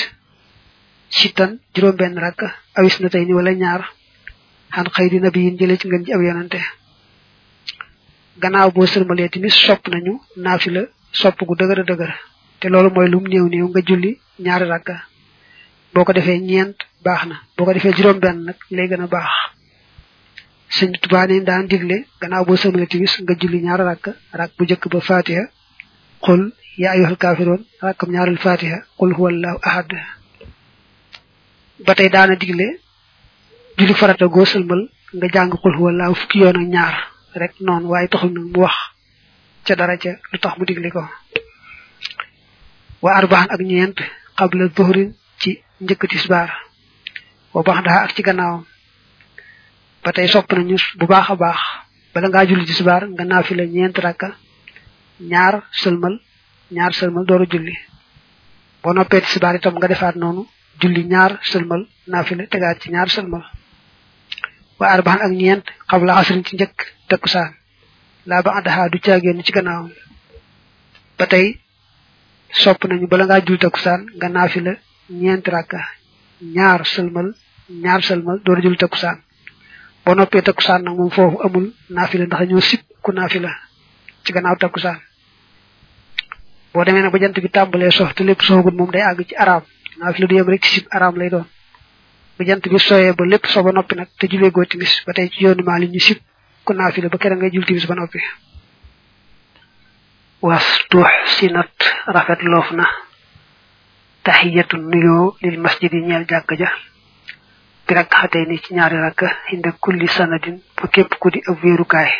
Sittan 1.08 1.58
juróom 1.74 1.96
benn 1.96 2.18
rakk 2.24 2.40
awis 2.78 2.96
na 3.00 3.08
tey 3.08 3.24
ni 3.24 3.32
wala 3.34 3.52
ñaar. 3.54 3.82
Xan 4.74 4.86
bi 5.10 5.18
nabiyin 5.20 5.56
jëlee 5.58 5.78
ci 5.80 5.86
ngën 5.88 6.04
ji 6.04 6.12
ab 6.12 6.20
yonante. 6.22 6.60
Gannaaw 8.42 8.70
boo 8.74 8.86
sërmalee 8.86 9.28
timis 9.28 9.54
sopp 9.66 9.86
nañu 9.88 10.20
naafila 10.36 10.82
sopp 11.12 11.38
gu 11.46 11.54
dëgër 11.56 11.84
dëgër. 11.84 12.12
Te 12.60 12.68
loolu 12.68 12.90
mooy 12.90 13.08
lum 13.08 13.24
néew 13.28 13.46
néew 13.48 13.68
nga 13.68 13.80
julli 13.86 14.18
ñaari 14.38 14.66
rakka. 14.66 15.13
Boo 15.94 16.04
ko 16.04 16.12
defee 16.12 16.38
ñeent 16.40 16.76
baax 17.04 17.26
na. 17.26 17.36
Boo 17.56 17.64
ko 17.66 17.72
defee 17.72 17.92
juróom 17.96 18.18
benn 18.20 18.44
nag 18.44 18.56
lay 18.70 18.88
gën 18.88 19.02
a 19.02 19.06
baax. 19.06 19.30
Sëñ 20.76 20.92
tubaa 21.02 21.26
ne 21.26 21.40
daan 21.40 21.66
digle 21.68 21.96
gannaaw 22.20 22.44
boo 22.44 22.56
sërmalee 22.56 22.86
timis 22.86 23.14
nga 23.22 23.34
julli 23.40 23.60
ñaari 23.62 23.84
rakka 23.84 24.10
rak 24.32 24.50
bu 24.58 24.64
njëkk 24.64 24.88
ba 24.92 25.00
fatiha 25.00 25.44
xul 26.24 26.52
yaa 26.78 26.92
ayyuhal 26.94 27.16
kaafiroon 27.16 27.62
rakkam 27.82 28.10
ñaareel 28.10 28.38
fatiha 28.38 28.78
qul 28.98 29.12
huwallahu 29.14 29.58
ahad. 29.62 29.90
Ba 31.86 31.94
tey 31.94 32.08
daana 32.08 32.34
digle 32.36 32.66
julli 33.78 33.94
farata 33.94 34.26
goo 34.26 34.44
sëlmal 34.44 34.82
nga 35.14 35.26
jàng 35.34 35.50
qul 35.62 35.74
huwallahu 35.78 36.14
fukki 36.14 36.38
yoon 36.38 36.56
ak 36.60 36.66
ñaar 36.74 36.94
rek 37.34 37.52
noonu 37.60 37.86
waaye 37.92 38.08
taxul 38.08 38.32
nag 38.32 38.46
mu 38.52 38.60
wax 38.64 38.74
ca 39.66 39.74
dara 39.76 39.96
ca 39.96 40.10
lu 40.32 40.38
tax 40.38 40.58
mu 40.58 40.64
digle 40.64 40.90
ko. 40.90 41.02
Wa 43.02 43.10
arbaan 43.20 43.46
ak 43.54 43.60
ñeent 43.60 43.96
qabla 44.38 44.66
dhuhrin 44.76 45.10
njëkk 45.82 46.02
tisbaar 46.10 46.50
wa 47.54 47.62
baxdaha 47.66 47.98
ak 48.04 48.12
ci 48.14 48.22
gannaawam 48.22 48.64
ba 50.04 50.12
tey 50.12 50.28
sopp 50.28 50.52
nañu 50.52 50.76
bu 50.98 51.06
baax 51.06 51.26
a 51.30 51.36
baax. 51.36 51.60
Bala 52.14 52.28
ngaa 52.28 52.46
julli 52.48 52.64
tisbaar 52.70 53.02
nga 53.14 53.24
naafila 53.24 53.64
ñeent 53.74 53.96
rakka 54.04 54.28
ñaar 55.30 55.54
sëlmal 55.82 56.14
ñaar 56.76 56.92
sëlmal 56.98 57.24
dooru 57.28 57.46
julli. 57.52 57.74
Boo 58.82 58.92
noppee 58.94 59.20
tisbaar 59.24 59.54
itam 59.56 59.74
nga 59.78 59.88
defaat 59.92 60.16
noonu 60.20 60.42
julli 60.80 61.02
ñaar 61.12 61.32
sëlmal 61.50 61.82
naafila 62.12 62.44
tegaat 62.52 62.78
ci 62.82 62.88
ñaar 62.94 63.08
sëlmal. 63.14 63.44
Wa 64.78 64.86
arbaan 64.94 65.20
ak 65.26 65.32
ñeent 65.40 65.64
xabla 65.90 66.12
asrin 66.20 66.44
ci 66.46 66.52
njëkk 66.56 66.76
takkusaan. 67.08 67.52
Laa 68.28 68.42
ba 68.42 68.88
du 68.92 68.98
caagéen 69.04 69.42
ci 69.46 69.52
gannaawam 69.56 69.90
ba 71.18 71.26
sopp 72.62 72.80
nañu 72.88 73.06
bala 73.10 73.24
ngaa 73.26 73.42
nga 74.16 74.28
naafila 74.28 74.72
ñeent 75.10 75.46
rakka 75.48 75.78
ñaar 76.42 76.84
sëlmal 76.86 77.34
ñaar 77.68 78.02
sëlmal 78.02 78.40
dooru 78.44 78.62
julli 78.62 78.76
takkusaan. 78.76 79.18
Boo 80.04 80.14
noppee 80.14 80.42
takkusaan 80.42 80.82
nag 80.84 80.94
moom 80.96 81.10
foofu 81.10 81.38
amul 81.44 81.72
naafila 81.90 82.24
ndax 82.26 82.48
ñoo 82.48 82.60
sib 82.60 82.80
ku 83.02 83.12
naafila 83.12 83.50
ci 84.24 84.32
gannaaw 84.32 84.56
takkusaan. 84.56 85.00
Boo 86.72 86.84
demee 86.84 87.02
nag 87.02 87.12
ba 87.12 87.18
jant 87.18 87.34
bi 87.40 87.48
tàmbalee 87.48 87.90
sox 87.90 88.14
te 88.14 88.24
lépp 88.24 88.42
soxagul 88.42 88.74
moom 88.74 88.90
day 88.90 89.02
àgg 89.02 89.26
ci 89.28 89.34
araam. 89.36 89.62
Naafila 89.98 90.26
du 90.26 90.34
yem 90.34 90.48
rek 90.48 90.62
ci 90.64 90.70
sib 90.74 90.86
araam 90.90 91.16
lay 91.16 91.30
doon. 91.30 91.46
Bu 92.38 92.44
jant 92.44 92.60
bi 92.68 92.78
soyee 92.78 93.12
ba 93.12 93.24
lépp 93.24 93.46
so 93.46 93.62
ba 93.62 93.72
noppi 93.72 93.94
nag 93.94 94.08
te 94.18 94.26
julee 94.28 94.50
goo 94.50 94.64
timis 94.64 95.02
ba 95.06 95.12
tey 95.12 95.28
ci 95.30 95.44
yoonu 95.44 95.62
maa 95.64 95.78
li 95.78 95.88
ñu 95.88 96.00
sib 96.00 96.18
ku 96.64 96.72
naafila 96.72 97.08
ba 97.08 97.18
kera 97.18 97.36
ngay 97.36 97.50
jul 97.52 97.64
timis 97.64 97.86
ba 97.86 97.94
noppi. 97.94 98.18
Was 100.42 100.66
tuux 100.90 101.06
sinat 101.38 101.72
rafet 102.06 102.42
loof 102.42 102.70
na 104.26 104.32
taxiyatu 104.32 104.76
nuyoo 104.76 105.36
lil 105.42 105.58
masjidi 105.60 106.00
ñeel 106.00 106.24
jàkk 106.28 106.50
ja. 106.58 106.70
Bi 107.86 107.94
rak 107.94 108.08
xatee 108.10 108.46
ni 108.46 108.58
ci 108.58 108.74
ñaari 108.74 108.96
rakk 108.96 109.22
inda 109.52 109.72
kulli 109.72 110.08
sanadin 110.08 110.60
fa 110.76 110.88
képp 110.88 111.14
ku 111.18 111.30
di 111.30 111.40
ab 111.46 111.62
wéerukaay. 111.62 112.10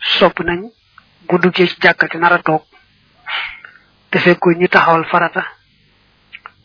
Sopp 0.00 0.38
nañ 0.40 0.70
bu 1.28 1.38
ci 1.52 1.66
ñi 4.56 4.68
taxawal 4.68 5.04
farata. 5.04 5.44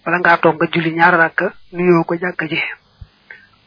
Wala 0.06 0.20
ngaa 0.20 0.38
toog 0.38 0.56
nga 0.56 0.68
julli 0.72 0.92
ñaar 0.94 1.13
rakk 1.18 1.42
nuyoo 1.72 2.04
ko 2.04 2.15
jàkka 2.15 2.48
ji. 2.48 2.60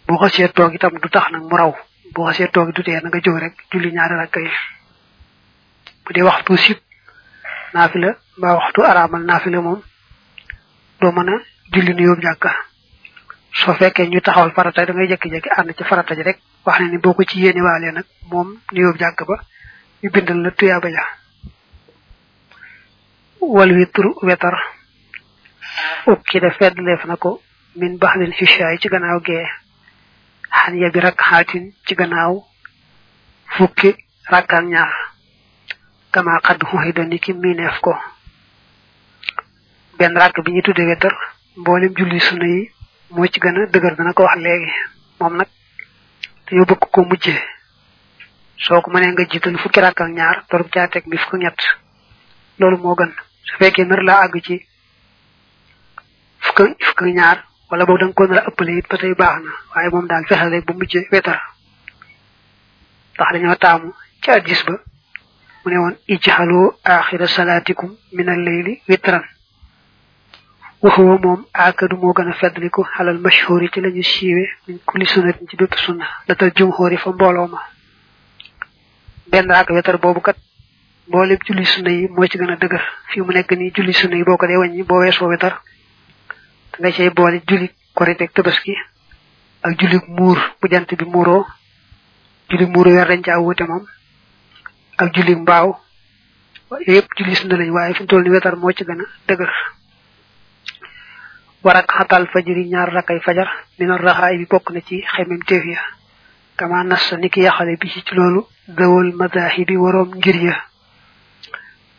Boo 0.06 0.16
xasee 0.18 0.48
toog 0.48 0.74
itam 0.74 0.98
du 1.02 1.08
tax 1.08 1.30
nag 1.30 1.42
mu 1.42 1.56
raw. 1.56 1.74
Boo 2.14 2.26
xasee 2.26 2.48
toog 2.50 2.72
du 2.72 2.82
nga 3.08 3.20
jóg 3.20 3.38
rek 3.38 3.54
julli 3.70 3.92
ñaari 3.92 4.14
rakk 4.16 4.36
yi. 4.36 4.50
Bu 6.04 6.12
waxtu 6.22 6.56
sib 6.56 6.78
naafila 7.74 8.16
mbaa 8.38 8.54
waxtu 8.58 8.80
araamal 8.90 9.22
naafile 9.28 9.58
moom 9.66 9.80
doo 11.00 11.12
mën 11.12 11.28
a 11.34 11.36
julli 11.72 11.92
nuyoo 11.94 12.16
jàkka. 12.22 12.50
Soo 13.60 13.74
fekkee 13.74 14.06
ñu 14.06 14.20
taxawal 14.20 14.52
farata 14.56 14.86
da 14.86 14.92
ngay 14.92 15.08
jekki-jekki 15.08 15.50
ànd 15.58 15.74
ci 15.76 15.84
farata 15.84 16.14
ji 16.14 16.22
rek 16.22 16.38
wax 16.66 16.78
ne 16.80 16.88
ni 16.88 16.98
boo 16.98 17.14
ko 17.14 17.24
ci 17.24 17.40
yéene 17.40 17.60
waalee 17.62 17.92
nag 17.92 18.04
moom 18.30 18.48
nuyoo 18.72 18.94
jàkk 18.98 19.20
ba 19.28 19.36
ñu 20.02 20.10
bindal 20.10 20.42
la 20.42 20.50
tuyaaba 20.50 20.88
ja. 20.90 21.04
Wal 23.40 23.72
witru 23.72 24.14
wetar. 24.22 24.54
Ukki 26.06 26.40
da 26.40 26.50
fedd 26.50 26.78
leef 26.78 27.04
na 27.04 27.16
ko 27.16 27.40
min 27.76 27.98
baxlin 27.98 28.32
xishaay 28.32 28.78
ci 28.78 28.88
gannaaw 28.88 29.20
gee. 29.26 29.46
Xan 30.50 30.74
ya 30.78 30.90
rakk 30.94 31.20
xaatin 31.20 31.72
ci 31.86 31.94
gannaaw 31.94 32.44
fukki 33.56 33.94
rakkaak 34.30 34.64
ñaar. 34.64 34.92
Kama 36.12 36.40
xadd 36.46 36.62
xuxida 36.64 37.04
ni 37.04 37.18
ki 37.18 37.32
miineef 37.32 37.80
ko. 37.80 37.94
Benn 39.98 40.16
rakk 40.16 40.40
bi 40.44 40.52
ñu 40.52 40.62
tudde 40.62 40.84
wetar 40.86 41.14
mboolem 41.56 41.92
julli 41.96 42.20
sunna 42.20 42.44
yi 42.46 42.70
moo 43.10 43.26
ci 43.26 43.40
gën 43.40 43.56
a 43.62 43.66
dëgër 43.66 43.94
dana 43.96 44.12
ko 44.12 44.22
wax 44.22 44.36
léegi. 44.36 44.70
Moom 45.20 45.36
nag 45.36 45.48
dañoo 46.46 46.64
bëgg 46.66 46.90
ko 46.92 47.04
mujjee 47.04 47.40
soo 48.56 48.80
ko 48.80 48.90
mënee 48.90 49.12
nga 49.12 49.24
jiital 49.30 49.58
fukki 49.58 49.80
rakk 49.80 50.00
ak 50.00 50.08
ñaar 50.10 50.44
torop 50.48 50.70
caa 50.70 50.88
teg 50.88 51.04
bi 51.08 51.16
fukk 51.16 51.34
ñett. 51.38 51.60
Loolu 52.58 52.76
moo 52.78 52.94
gën. 52.94 53.12
Su 53.44 53.56
fekkee 53.58 53.84
nar 53.84 54.02
laa 54.02 54.22
àgg 54.26 54.42
ci 54.44 54.66
fukk 56.40 56.58
fukk 56.86 57.00
ñaar 57.02 57.44
wala 57.70 57.84
boog 57.86 57.98
da 57.98 58.06
nga 58.06 58.14
ko 58.14 58.26
nar 58.26 58.38
a 58.38 58.48
ëppale 58.48 58.78
it 58.78 58.88
ba 58.88 58.96
tey 58.98 59.14
baax 59.14 59.42
na. 59.42 59.50
Waaye 59.74 59.88
moom 59.90 60.06
daal 60.06 60.24
fexeel 60.26 60.50
rek 60.50 60.64
ba 60.66 60.72
mujjee 60.74 61.08
wetar. 61.12 61.40
Ndax 63.14 63.32
dañoo 63.32 63.56
taamu 63.56 63.92
ci 64.22 64.30
addis 64.30 64.62
ba 64.64 64.74
mu 65.64 65.70
ne 65.70 65.78
woon 65.78 65.96
ijxaloo 66.08 66.78
axira 66.84 67.26
salaatikum 67.26 67.96
min 68.12 68.28
al 68.28 68.40
leyli 68.42 68.80
witran 68.88 69.22
waxuwa 70.82 71.18
moom 71.24 71.40
aakadu 71.54 71.96
moo 72.02 72.12
gën 72.16 72.28
a 72.30 72.32
feddliku 72.40 72.82
xalal 72.94 73.18
mashhuri 73.24 73.68
ci 73.72 73.80
lañu 73.80 74.02
siiwe 74.02 74.44
min 74.66 74.78
kulli 74.86 75.06
sunnatin 75.06 75.48
ci 75.48 75.56
bépp 75.56 75.74
sunna 75.84 76.06
la 76.28 76.34
tal 76.36 76.52
jumhóori 76.56 76.96
fa 76.96 77.10
mbooloo 77.10 77.48
ma. 77.48 77.58
Benn 79.30 79.48
raak 79.50 79.70
wetar 79.70 79.98
boobu 79.98 80.20
kat 80.20 80.36
mboolem 81.08 81.38
julli 81.46 81.64
sunna 81.66 81.90
yi 81.90 82.08
moo 82.08 82.26
ci 82.26 82.38
gën 82.38 82.50
a 82.52 82.56
dëgër. 82.56 82.82
Fii 83.10 83.20
mu 83.22 83.32
nekk 83.32 83.50
nii 83.52 83.72
julli 83.74 83.92
sunna 83.92 84.16
yi 84.16 84.24
boo 84.24 84.36
ko 84.36 84.46
dee 84.46 84.56
wàññi 84.56 84.84
boo 84.84 85.00
weesoo 85.02 85.28
wetar 85.28 85.54
da 86.72 86.78
nga 86.78 86.90
cay 86.96 87.10
boole 87.10 87.42
julli 87.48 87.70
korite 87.94 88.22
ak 88.24 88.32
tabaski 88.34 88.74
ak 89.62 89.72
julli 89.80 89.98
muur 90.06 90.38
bu 90.60 90.68
jant 90.70 90.94
bi 90.94 91.04
muuroo. 91.04 91.44
Julli 92.48 92.66
muuru 92.66 92.90
weer 92.90 93.08
dañ 93.08 93.20
caa 93.22 93.40
wuute 93.40 93.64
moom. 93.66 93.84
Ak 94.96 95.12
julli 95.14 95.34
mbaaw 95.34 95.74
yëpp 96.86 97.08
julli 97.18 97.34
sunna 97.34 97.56
lañ 97.56 97.70
waaye 97.70 97.94
fi 97.94 98.02
mu 98.06 98.30
wetar 98.30 98.54
moo 98.56 98.70
ci 98.72 98.84
gën 98.84 99.00
a 99.02 99.34
warak 101.64 101.86
xatal 101.90 102.26
fajiri 102.32 102.68
ñaar 102.68 102.90
rakay 102.92 103.20
fajar 103.20 103.48
min 103.78 103.88
raxaay 103.96 104.36
bi 104.38 104.46
bokk 104.46 104.70
na 104.70 104.80
ci 104.80 105.02
xemem 105.14 105.40
teef 105.46 105.64
ya. 105.64 105.80
Kama 106.56 106.84
nas 106.84 107.12
ni 107.18 107.28
ki 107.30 107.40
yaxale 107.40 107.76
bi 107.80 107.88
ci 107.88 108.02
loolu 108.14 108.46
dawal 108.68 109.12
madahibi 109.14 109.76
waroom 109.76 110.14
ngir 110.16 110.36
ya. 110.36 110.56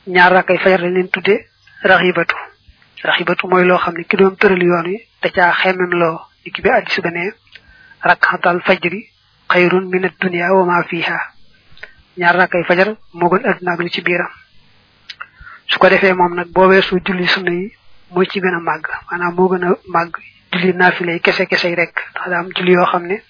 Ñaar 0.08 0.32
rakay 0.34 0.58
fajar 0.58 0.80
lañ 0.82 0.94
leen 0.94 1.10
tudde 1.10 1.36
raxibatu. 1.84 2.36
Raxibatu 3.04 3.48
mooy 3.48 3.66
loo 3.66 3.78
xam 3.78 3.94
ne 3.98 4.04
ki 4.04 4.18
doon 4.18 4.36
tëral 4.36 4.64
yoon 4.64 4.88
caa 5.36 5.52
xemem 5.54 5.92
loo. 5.92 6.20
Ni 6.46 6.52
bi 6.64 6.70
addis 6.70 7.00
ba 7.02 7.10
ne 7.12 7.34
rak 8.04 8.20
xatal 8.26 8.62
fajri 8.62 9.06
xayrun 9.50 9.90
min 9.90 10.06
ad-dunya 10.06 10.54
wa 10.54 10.64
ma 10.66 10.84
fiha 10.84 11.20
ñaar 12.18 12.36
rakay 12.36 12.64
fajar 12.64 12.96
moo 13.14 13.30
gën 13.30 13.46
àdduna 13.48 13.72
ak 13.74 13.80
lu 13.80 13.90
ci 13.90 14.02
biiram. 14.02 14.32
Su 15.68 15.78
ko 15.80 15.90
defee 15.90 16.14
moom 16.14 16.34
nag 16.36 16.48
boo 16.52 16.68
weesu 16.68 17.00
julli 17.06 17.28
sunna 17.28 17.52
mooy 18.12 18.26
ci 18.28 18.40
gën 18.40 18.54
a 18.56 18.60
màgg. 18.60 18.86
Maanaam 19.12 19.36
moo 19.36 19.48
gën 19.50 19.64
a 19.66 19.76
màgg 19.88 20.18
julli 20.52 20.74
naafile 20.74 21.12
yi 21.14 21.20
kese 21.22 21.46
kese 21.48 21.70
yi 21.70 21.76
rek. 21.76 21.94
Ndax 22.12 22.30
daa 22.30 22.40
am 22.40 22.50
julli 22.56 22.72
yoo 22.74 22.86
xam 22.86 23.06
ne 23.08 23.22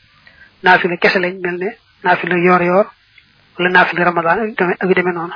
naafile 0.64 0.98
kese 0.98 1.20
lañ 1.20 1.40
mel 1.42 1.58
ne 1.58 1.70
naafile 2.04 2.36
yoor 2.44 2.62
yoor 2.64 2.86
wala 3.58 3.70
naafile 3.70 4.04
ramadan 4.04 4.40
ak 4.80 4.88
yu 4.90 4.94
demee 4.96 5.14
noonu. 5.14 5.34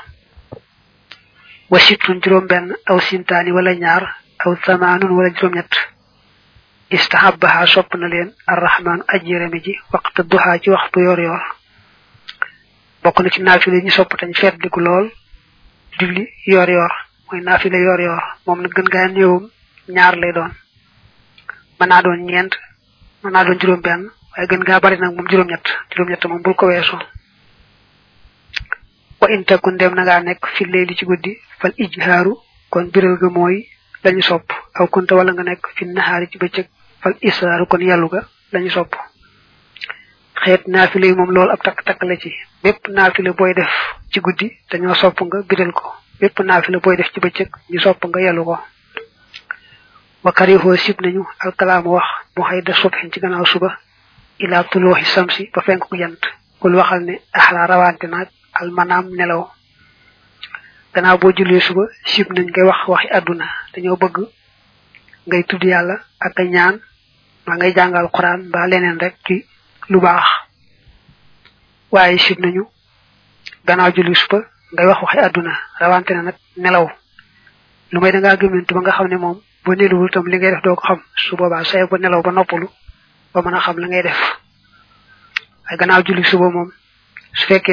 Wa 1.69 1.79
sittun 1.79 2.19
juróom 2.21 2.47
benn 2.47 2.73
aw 2.89 2.99
sintaani 2.99 3.51
wala 3.51 3.73
ñaar 3.75 4.03
aw 4.45 4.55
samaanun 4.65 5.11
wala 5.11 5.29
juróom 5.29 5.55
ñett 5.55 5.73
istahabaha 6.89 7.65
sopp 7.67 7.95
na 7.95 8.07
leen. 8.07 8.33
Arrahman 8.47 9.03
ajjërami 9.07 9.59
ji 9.63 9.73
waxta 9.91 10.23
duha 10.23 10.59
ci 10.59 10.69
waxtu 10.69 10.99
yoor 10.99 11.19
yoor 11.19 11.41
bokk 13.03 13.19
na 13.19 13.29
ci 13.29 13.41
naafile 13.41 13.81
ñu 13.83 13.89
sopp 13.91 14.13
tañ 14.17 14.33
feet 14.33 14.57
diku 14.61 14.79
lool. 14.79 15.11
Julli 15.99 16.27
yoor 16.45 16.69
yoor 16.69 16.91
mooy 17.33 17.41
naafile 17.45 17.77
yoor 17.85 18.01
yoor 18.07 18.23
moom 18.45 18.59
nag 18.61 18.71
gën 18.77 18.89
gaa 18.93 19.07
ñëwum 19.15 19.43
ñaar 19.95 20.15
lay 20.21 20.31
doon. 20.33 20.51
Mën 21.79 21.87
naa 21.89 22.01
doon 22.05 22.19
ñeent 22.29 22.53
mën 23.23 23.31
naa 23.33 23.43
doon 23.45 23.59
juróom 23.59 23.81
benn 23.81 24.03
waaye 24.31 24.47
gën 24.49 24.63
gaa 24.67 24.79
bari 24.79 24.97
nag 24.99 25.15
moom 25.15 25.27
juróom 25.29 25.47
ñett 25.49 25.65
juróom 25.91 26.09
ñett 26.09 26.25
moom 26.25 26.41
bul 26.43 26.53
ko 26.55 26.65
weesu 26.67 26.97
wa 29.21 29.27
intakun 29.35 29.77
dem 29.77 29.93
na 29.95 30.03
ngaa 30.03 30.19
nekk 30.21 30.45
fi 30.55 30.65
leeli 30.65 30.95
ci 30.95 31.05
guddi 31.05 31.31
fal 31.59 31.73
ijhaaru 31.77 32.33
kon 32.69 32.85
biral 32.93 33.17
ga 33.17 33.29
mooy 33.29 33.65
lañu 34.03 34.21
sopp. 34.21 34.51
Aw 34.75 34.87
kunta 34.87 35.15
wala 35.15 35.31
nga 35.33 35.43
nekk 35.43 35.63
ci 35.77 36.37
bëccëg 36.37 36.67
fal 37.01 37.15
israaru 37.21 37.65
kon 37.67 37.81
lañu 38.53 38.69
sopp. 38.69 38.93
Xeet 40.43 40.67
naafile 40.67 41.07
yi 41.07 41.15
moom 41.15 41.31
loolu 41.31 41.51
ab 41.51 41.61
takk 41.63 41.83
takk 41.85 42.03
la 42.03 42.15
ci. 42.17 42.29
Bépp 42.63 42.87
naafile 42.89 43.31
booy 43.33 43.53
def 43.53 43.71
ci 44.11 44.19
guddi 44.19 44.51
dañoo 44.69 44.93
sopp 44.93 45.19
nga 45.21 45.41
biral 45.49 45.71
ko. 45.71 46.03
Bépp 46.19 46.39
naafile 46.39 46.79
booy 46.79 46.95
def 46.97 47.11
ci 47.13 47.19
bëccëg 47.19 47.49
ñu 47.69 47.79
sopp 47.79 48.05
nga 48.05 48.19
yelu 48.21 48.43
ko. 48.43 48.57
Wa 50.23 50.31
karihoo 50.31 50.75
sib 50.77 51.01
nañu 51.01 51.23
alkalaamu 51.39 51.89
wax 51.95 52.05
mu 52.37 52.43
xëy 52.43 52.61
da 52.61 52.73
subhin 52.73 53.11
ci 53.11 53.19
gannaaw 53.19 53.45
suba 53.45 53.77
ila 54.39 54.63
tulooxi 54.63 55.05
samsi 55.05 55.49
ba 55.53 55.61
fenk 55.61 55.83
ku 55.89 55.97
jant. 55.97 56.21
Kul 56.59 56.75
waxal 56.75 57.03
ne 57.03 57.19
axla 57.33 57.65
rawante 57.67 58.05
naag 58.07 58.29
almanaam 58.53 59.09
nelaw. 59.11 59.49
Gannaaw 60.93 61.17
boo 61.17 61.31
jullee 61.35 61.59
suba 61.59 61.81
sib 62.05 62.31
nañ 62.31 62.47
ngay 62.49 62.63
wax 62.63 62.87
waxi 62.87 63.07
àdduna. 63.11 63.45
Dañoo 63.73 63.97
bëgg 63.97 64.17
ngay 65.27 65.43
tudd 65.43 65.63
yàlla 65.63 65.95
ak 66.19 66.39
a 66.39 66.43
ñaan 66.43 66.79
maa 67.45 67.55
ngay 67.57 67.73
jàngal 67.75 68.09
quran 68.11 68.49
ba 68.51 68.67
leneen 68.67 68.99
rek 68.99 69.15
ci 69.27 69.45
lu 69.89 69.99
baax. 69.99 70.23
Waaye 71.91 72.17
sib 72.17 72.39
nañu 72.39 72.63
gannaaw 73.65 73.91
julli 73.95 74.15
suba 74.15 74.39
ngay 74.73 74.85
wax 74.87 75.01
waxi 75.01 75.17
àdduna 75.19 75.53
rawante 75.79 76.11
na 76.13 76.21
nag 76.21 76.35
nelaw. 76.57 76.87
Lu 77.91 77.99
may 78.01 78.11
da 78.11 78.19
ngaa 78.19 78.35
gëmmentu 78.37 78.73
ba 78.75 78.81
nga 78.81 78.91
xam 78.91 79.07
ne 79.07 79.15
moom 79.17 79.39
boo 79.63 79.73
nelawul 79.75 80.09
tam 80.11 80.27
li 80.27 80.37
ngay 80.37 80.51
def 80.51 80.61
doo 80.63 80.75
ko 80.75 80.81
xam. 80.87 81.01
Su 81.15 81.35
boobaa 81.35 81.63
say 81.63 81.85
ba 81.89 81.97
nelaw 81.97 82.21
ba 82.21 82.31
noppalu 82.31 82.67
ba 83.33 83.41
mën 83.41 83.53
a 83.55 83.59
xam 83.59 83.77
la 83.79 83.87
ngay 83.87 84.03
def. 84.03 84.19
Ay 85.69 85.77
gannaaw 85.77 86.01
julli 86.03 86.23
suba 86.23 86.49
moom 86.49 86.71
su 87.33 87.47
sib 87.47 87.63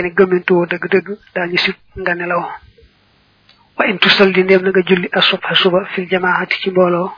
nga 1.97 2.15
nelaw. 2.15 2.45
Wa 3.77 3.87
in 3.87 3.99
tusalli 3.99 4.43
ndéem 4.45 4.63
na 4.63 4.71
nga 4.71 4.83
julli 4.83 5.09
asubha 5.13 5.55
suba 5.55 5.85
fil 5.95 6.07
jamaati 6.09 6.57
ci 6.61 6.71
mbooloo. 6.71 7.11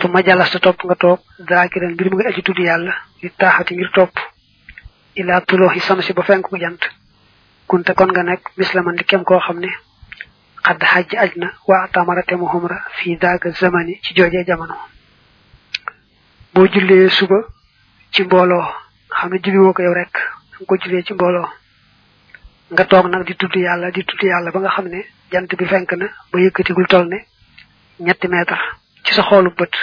Fu 0.00 0.08
ma 0.08 0.22
jàllas 0.22 0.50
ta 0.50 0.58
topp 0.58 0.84
nga 0.84 0.94
toog 0.96 1.20
zaakiran 1.48 1.92
mbir 1.94 2.10
mu 2.10 2.16
ngi 2.18 2.26
aji 2.26 2.42
tudd 2.42 2.58
yàlla 2.58 2.92
di 3.20 3.30
taaxati 3.30 3.74
ngir 3.74 3.90
topp. 3.94 4.18
Ilaa 5.14 5.40
tulooxi 5.40 5.80
samsi 5.80 6.12
ba 6.12 6.22
fenk 6.22 6.48
ku 6.48 6.58
jant 6.58 6.80
kunte 7.66 7.94
kon 7.94 8.06
nga 8.12 8.22
nekk 8.22 8.50
mislaman 8.56 8.96
di 8.96 9.04
kem 9.04 9.24
koo 9.24 9.38
xam 9.40 9.58
ne 9.60 9.70
xadd 10.64 10.82
xajj 10.82 11.14
aj 11.16 11.32
na 11.36 11.48
waa 11.68 11.88
tamarate 11.92 12.34
mu 12.36 12.46
xumra 12.48 12.78
fii 12.96 13.16
daaga 13.16 13.50
zamani 13.50 14.00
ci 14.02 14.14
joojee 14.14 14.44
jamono. 14.44 14.74
boo 16.54 16.66
jullee 16.68 17.08
suba 17.10 17.36
ci 18.12 18.22
mbooloo 18.24 18.64
xam 19.10 19.30
ne 19.30 19.38
julli 19.42 19.58
woo 19.58 19.72
ko 19.72 19.82
yow 19.82 19.94
rek 19.94 20.14
nga 20.54 20.66
ko 20.66 20.76
jullee 20.76 21.02
ci 21.02 21.12
mbooloo. 21.14 21.48
nga 22.72 22.84
toog 22.84 23.06
nag 23.08 23.24
di 23.26 23.34
tudd 23.36 23.54
yàlla 23.56 23.90
di 23.90 24.04
tudd 24.04 24.22
yàlla 24.22 24.50
ba 24.50 24.60
nga 24.60 24.70
xam 24.70 24.86
ne 24.88 25.04
jant 25.32 25.50
bi 25.58 25.64
fenk 25.66 25.92
na 25.92 26.06
ba 26.32 26.38
yëkkatigul 26.40 26.86
toll 26.86 27.08
ne 27.08 27.26
ñetti 28.00 28.28
meetar 28.28 28.60
ci 29.04 29.12
sa 29.14 29.22
xoolu 29.22 29.50
bët. 29.54 29.74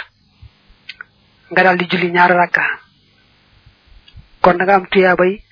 nga 1.50 1.62
daal 1.62 1.76
di 1.78 1.86
julli 1.86 2.10
ñaari 2.10 2.34
rakka. 2.34 2.62
kon 4.40 4.56
da 4.58 4.64
nga 4.64 4.74
am 4.74 4.86
tuyaabay 4.86 5.42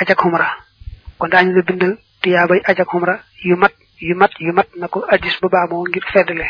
aj 0.00 0.10
ak 0.10 0.18
xumra. 0.20 0.48
Kon 1.20 1.28
daañu 1.32 1.52
la 1.54 1.62
bindal 1.62 1.92
tuyaabay 2.22 2.60
aj 2.68 2.80
ak 2.80 2.88
xumra 2.88 3.14
yu 3.44 3.56
mat 3.56 3.72
yu 4.00 4.14
mat 4.16 4.32
yu 4.40 4.52
mat 4.52 4.68
na 4.80 4.88
ko 4.88 5.04
addis 5.08 5.36
ba 5.40 5.48
baamoo 5.48 5.84
ngir 5.88 6.04
feddle. 6.12 6.46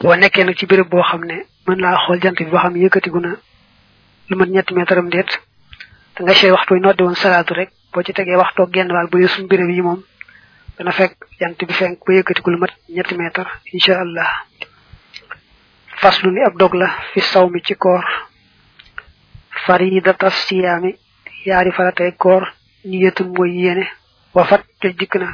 Boo 0.00 0.14
nekkee 0.14 0.44
nag 0.44 0.56
ci 0.58 0.66
béréb 0.66 0.88
boo 0.88 1.02
xam 1.02 1.24
ne 1.24 1.36
mën 1.66 1.80
laa 1.80 1.96
xool 2.04 2.20
jant 2.22 2.36
bi 2.38 2.44
boo 2.44 2.58
xam 2.58 2.72
ne 2.74 2.84
yëkkatigu 2.84 3.20
na 3.20 3.32
lu 4.28 4.36
mat 4.36 4.48
ñetti 4.48 4.74
meetaram 4.74 5.08
déet 5.08 5.30
da 6.16 6.22
nga 6.24 6.34
sey 6.34 6.50
waxtu 6.50 6.74
noddi 6.80 7.02
woon 7.02 7.14
salaatu 7.14 7.54
rek 7.54 7.70
boo 7.92 8.02
ci 8.02 8.12
tegee 8.12 8.36
waxtoo 8.36 8.68
genn 8.72 8.92
waal 8.92 9.08
bu 9.08 9.26
suñu 9.28 9.48
béréb 9.48 9.70
yi 9.70 9.82
moom 9.82 10.02
dana 10.78 10.92
fekk 10.92 11.16
jant 11.40 11.56
bi 11.66 11.72
fenk 11.72 11.98
ba 12.06 12.12
yëkkatigu 12.12 12.50
lu 12.50 12.58
mat 12.58 12.72
ñetti 12.88 13.14
meetar 13.16 13.48
incha 13.72 14.00
allah. 14.00 14.44
Faslu 16.00 16.30
li 16.30 16.42
ab 16.44 16.56
dog 16.58 16.74
la 16.74 16.88
fi 17.12 17.20
saw 17.20 17.48
mi 17.48 17.62
ci 17.62 17.74
koor. 17.74 18.04
Faridata 19.64 20.30
siyaami 20.30 20.94
yaari 21.46 21.72
faratay 21.72 22.12
koor 22.18 22.44
niyatun 22.90 23.28
mooy 23.36 23.50
yéene 23.62 23.86
wafat 24.34 24.62
joj 24.82 24.94
dikk 24.98 25.14
na 25.16 25.28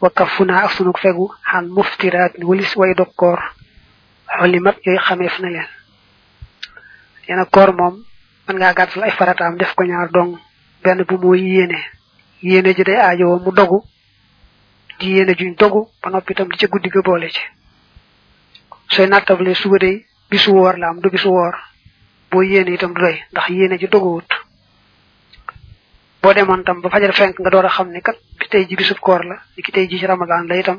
wa 0.00 0.10
kafuna 0.10 0.64
ak 0.64 0.70
sunu 0.72 0.92
fegu. 1.02 1.30
Xan 1.50 1.66
muftiraat 1.68 2.38
ni 2.38 2.44
walis 2.44 2.76
way 2.76 2.94
dog 2.94 3.10
koor 3.16 3.38
xolimat 4.38 4.76
yooyu 4.84 5.00
xameef 5.00 5.38
na 5.40 5.48
leen 5.50 5.68
yeena 7.28 7.44
koor 7.44 7.72
moom 7.72 8.04
mën 8.48 8.56
ngaa 8.56 8.74
gàttal 8.74 9.02
ay 9.02 9.10
farataam 9.10 9.56
def 9.56 9.74
ko 9.74 9.84
ñaar 9.84 10.10
dong. 10.10 10.38
Benn 10.82 11.04
bu 11.08 11.16
mooy 11.18 11.40
yéene 11.40 11.78
yéene 12.42 12.74
ji 12.74 12.82
day 12.84 12.96
aajowoo 12.96 13.38
mu 13.44 13.50
dogu. 13.52 13.82
Di 14.98 15.06
yéene 15.14 15.32
juñ 15.34 15.54
dogu 15.56 15.88
ba 16.02 16.10
noppi 16.10 16.32
itam 16.32 16.48
di 16.48 16.56
ca 16.58 16.66
guddi 16.66 16.88
ga 16.90 17.00
boole 17.02 17.28
ci 17.30 17.40
sooy 18.88 19.06
nattable 19.08 19.54
suba 19.54 19.78
day 19.78 20.04
bisu 20.30 20.50
woor 20.52 20.76
la 20.78 20.88
am 20.88 21.00
du 21.00 21.08
bisu 21.10 21.28
woor. 21.30 21.54
Boo 22.30 22.42
yéene 22.42 22.74
itam 22.74 22.92
doy 22.94 23.16
ndax 23.32 23.48
yéene 23.48 23.78
ji 23.78 23.86
doguwut 23.88 24.28
boo 26.24 26.32
demoon 26.34 26.64
tam 26.64 26.80
ba 26.80 26.88
fajar 26.88 27.12
fenk 27.12 27.38
nga 27.40 27.50
door 27.50 27.66
a 27.66 27.68
xam 27.68 27.88
ne 27.92 28.00
kat 28.00 28.16
bi 28.40 28.46
tey 28.48 28.64
ji 28.68 28.76
bisub 28.76 28.98
koor 29.00 29.22
la 29.24 29.36
ki 29.64 29.72
tey 29.72 29.86
ji 29.88 29.98
ci 29.98 30.06
ramadan 30.06 30.46
la 30.48 30.56
itam. 30.56 30.78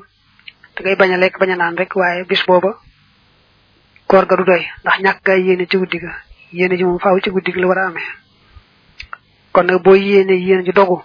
Da 0.75 0.81
ngay 0.84 0.95
bañ 0.95 1.13
a 1.13 1.17
lekk 1.17 1.38
bañ 1.39 1.51
a 1.51 1.55
naan 1.55 1.77
rek 1.77 1.95
waaye 1.95 2.23
bis 2.25 2.43
booba 2.47 2.71
koor 4.08 4.25
ga 4.25 4.36
du 4.36 4.43
doy. 4.43 4.63
Ndax 4.84 4.97
ñàkk 5.05 5.19
gaa 5.25 5.38
yéene 5.38 5.65
ci 5.69 5.77
guddi 5.77 5.97
ga 5.99 6.12
yéene 6.51 6.77
ji 6.77 6.84
moom 6.84 6.99
faaw 6.99 7.19
ci 7.19 7.29
guddi 7.29 7.51
ga 7.51 7.60
la 7.62 7.67
war 7.67 7.77
a 7.77 7.86
amee. 7.88 8.10
Kon 9.53 9.63
nag 9.65 9.81
boo 9.84 9.93
yéene 9.95 10.34
yéene 10.34 10.63
ji 10.65 10.71
dogu 10.71 11.01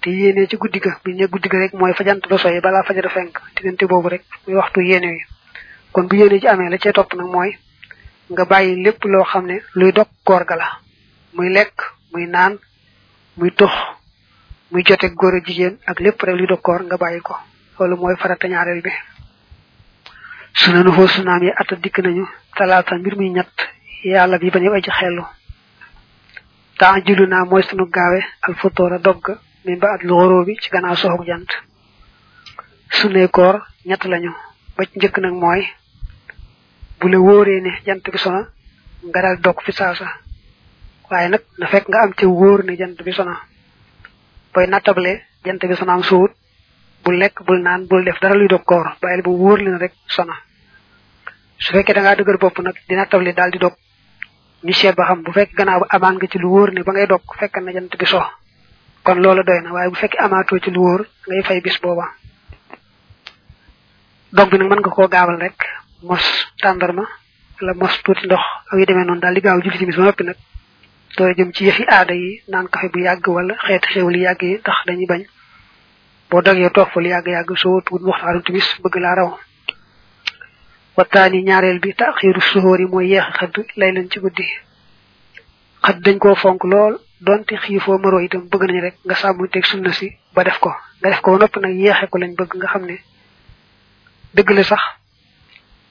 te 0.00 0.10
yéene 0.10 0.46
ci 0.48 0.56
guddi 0.56 0.78
ga 0.80 1.00
bi 1.04 1.14
ne 1.14 1.26
guddi 1.26 1.48
ga 1.48 1.58
rek 1.58 1.72
mooy 1.74 1.92
fajant 1.94 2.20
ba 2.28 2.36
soy 2.38 2.60
balaa 2.60 2.82
fajar 2.84 3.08
fenk 3.10 3.40
diggante 3.56 3.86
boobu 3.86 4.08
rek 4.08 4.22
muy 4.46 4.56
waxtu 4.56 4.80
yéene 4.82 5.06
wi. 5.16 5.20
Kon 5.92 6.04
bu 6.08 6.16
yéene 6.16 6.38
ji 6.40 6.46
amee 6.46 6.68
la 6.68 6.76
cee 6.78 6.92
topp 6.92 7.14
nag 7.14 7.26
mooy 7.26 7.56
nga 8.30 8.44
bàyyi 8.44 8.82
lépp 8.84 9.02
loo 9.04 9.24
xam 9.24 9.46
ne 9.46 9.62
luy 9.74 9.92
dog 9.92 10.08
koor 10.24 10.44
ga 10.44 10.56
la. 10.56 10.68
Muy 11.32 11.48
lekk 11.48 11.74
muy 12.12 12.26
naan 12.26 12.58
muy 13.38 13.50
tux 13.58 13.70
muy 14.70 14.82
jote 14.88 15.08
góor 15.14 15.34
a 15.34 15.40
jigéen 15.46 15.78
ak 15.86 16.00
lépp 16.00 16.22
rek 16.22 16.36
luy 16.36 16.46
dog 16.46 16.60
koor 16.60 16.82
nga 16.84 16.96
bàyyi 16.96 17.20
ko. 17.20 17.34
Loolu 17.78 17.96
mooy 17.96 18.16
farata 18.16 18.48
ñaareel 18.48 18.82
bi. 18.82 18.90
Suna 20.54 20.82
nu 20.82 20.92
foo 20.92 21.06
sunaam 21.06 21.42
yi 21.42 21.50
ata 21.56 21.76
dikk 21.76 21.98
nañu 22.04 22.24
talaata 22.56 22.98
mbir 22.98 23.14
muy 23.16 23.30
ñett 23.30 23.54
yàlla 24.04 24.38
bi 24.38 24.50
temps 26.78 27.02
jullu 27.06 27.26
naa 27.26 27.44
mooy 27.44 27.62
sunu 27.62 27.86
gaawe 27.90 28.20
al 28.42 28.54
futóora 28.54 28.98
dogg 28.98 29.24
min 29.64 29.78
ba 29.78 29.88
at 29.94 30.02
lu 30.02 30.14
xoroo 30.14 30.44
bi 30.44 30.56
ci 30.60 30.70
gannaaw 30.70 30.96
soxog 30.96 31.26
jant. 31.26 31.50
Sunee 32.90 33.28
koor 33.28 33.56
ñett 33.84 34.04
lañu. 34.04 34.32
Ba 34.76 34.82
njëkk 34.96 35.18
nag 35.18 35.32
mooy 35.34 35.62
bu 37.00 37.08
la 37.08 37.18
wóoree 37.18 37.60
ne 37.60 37.70
jant 37.86 38.02
bi 38.12 38.18
sona 38.18 38.40
nga 39.08 39.20
dal 39.22 39.38
dog 39.40 39.62
fi 39.64 39.72
saasa. 39.72 40.06
Waaye 41.10 41.28
nag 41.28 41.42
na 41.58 41.66
fekk 41.66 41.88
nga 41.88 42.02
am 42.02 42.12
ci 42.18 42.26
wóor 42.26 42.64
ne 42.64 42.76
jant 42.76 43.02
bi 43.04 43.12
sona 43.12 43.34
booy 44.52 44.66
nattable 44.66 45.12
jant 45.44 45.58
bi 45.68 45.74
sona 45.76 45.92
am 45.92 46.02
suut 46.02 46.32
bul 47.04 47.16
lekk 47.16 47.42
bul 47.46 47.60
naan 47.62 47.86
bul 47.86 48.04
def 48.04 48.18
dara 48.20 48.34
luy 48.34 48.48
dog 48.48 48.64
koor 48.64 48.96
bàyyil 49.02 49.22
bu 49.22 49.30
wóor 49.36 49.58
leen 49.58 49.78
rek 49.78 49.92
sona. 50.06 50.34
Su 51.58 51.72
fekkee 51.72 51.94
da 51.94 52.00
ngaa 52.00 52.14
dëgër 52.16 52.38
bopp 52.38 52.58
nag 52.58 52.76
di 52.88 52.94
nattable 52.94 53.32
daal 53.34 53.50
di 53.50 53.58
dog. 53.58 53.74
Ñu 54.64 54.72
seet 54.72 54.94
ba 54.96 55.04
xam 55.06 55.22
bu 55.22 55.32
fekk 55.32 55.54
gannaaw 55.56 55.82
amaan 55.88 56.14
nga 56.16 56.26
ci 56.26 56.38
lu 56.38 56.48
wóor 56.50 56.70
ne 56.72 56.82
ba 56.82 56.92
ngay 56.92 57.06
dog 57.06 57.22
fekk 57.38 57.56
na 57.62 57.72
jant 57.72 57.96
bi 57.98 58.06
so. 58.06 58.20
Kon 59.04 59.18
loola 59.22 59.42
doy 59.42 59.60
na 59.62 59.72
waaye 59.72 59.88
bu 59.90 59.94
fekkee 59.96 60.20
amaatoo 60.20 60.58
ci 60.58 60.70
lu 60.70 60.80
wóor 60.82 61.06
ngay 61.28 61.42
fay 61.42 61.60
bis 61.60 61.78
booba. 61.80 62.06
Dog 64.32 64.50
bi 64.50 64.58
nag 64.58 64.68
mën 64.68 64.80
nga 64.80 64.90
koo 64.90 65.08
gaawal 65.08 65.38
rek 65.40 65.58
mos 66.02 66.24
tàndarma 66.62 67.04
wala 67.60 67.74
mos 67.74 67.94
tuuti 68.04 68.26
ndox 68.26 68.44
ak 68.70 68.78
yu 68.78 68.84
demee 68.86 69.04
noonu 69.04 69.20
daal 69.20 69.34
di 69.34 69.40
gaaw 69.40 69.60
julli 69.62 69.78
timis 69.78 69.96
ba 69.96 70.04
noppi 70.04 70.24
doo 71.18 71.32
jëm 71.36 71.50
ci 71.52 71.64
yëfi 71.68 71.84
aada 71.88 72.14
yi 72.14 72.42
naan 72.48 72.68
kafe 72.72 72.88
bu 72.92 72.98
yàgg 73.06 73.26
wala 73.36 73.54
xeeti 73.66 74.00
li 74.14 74.20
yàgg 74.26 74.42
yi 74.42 74.58
tax 74.66 74.78
dañuy 74.86 75.06
bañ. 75.06 75.22
Boo 76.30 76.42
dogee 76.42 76.70
toog 76.70 76.88
fa 76.92 77.00
yàgg-yàgg 77.00 77.56
soo 77.56 77.80
tuut 77.86 78.02
waxtaanu 78.08 78.42
timis 78.42 78.68
bëgg 78.82 78.96
laa 79.02 79.14
raw. 79.14 79.30
Waxtaani 80.96 81.42
ñaareel 81.48 81.78
bi 81.80 81.94
taxiiru 81.94 82.40
suhóor 82.40 82.80
yi 82.80 82.86
mooy 82.92 83.08
yeex 83.12 83.26
xëdd 83.38 83.56
lay 83.76 83.92
leen 83.92 84.10
ci 84.10 84.18
guddi. 84.20 84.46
Xëdd 85.84 86.02
dañ 86.04 86.18
koo 86.18 86.34
fonk 86.34 86.64
lool 86.64 86.94
donte 87.20 87.54
xiifoo 87.56 87.98
maroo 87.98 88.20
itam 88.20 88.48
bëgg 88.50 88.62
nañ 88.68 88.80
rek 88.80 88.96
nga 89.06 89.14
sàmm 89.14 89.48
teg 89.48 89.64
sunna 89.64 89.92
si 89.92 90.08
ba 90.34 90.44
def 90.44 90.58
ko. 90.60 90.70
Nga 91.00 91.08
def 91.10 91.20
ko 91.20 91.32
ba 91.32 91.38
noppi 91.38 91.58
nag 91.60 91.74
yeexe 91.74 92.06
ko 92.10 92.18
lañ 92.18 92.32
bëgg 92.38 92.52
nga 92.56 92.68
xam 92.72 92.84
ne 92.86 92.96
dëgg 94.34 94.50
la 94.50 94.62
sax. 94.64 94.82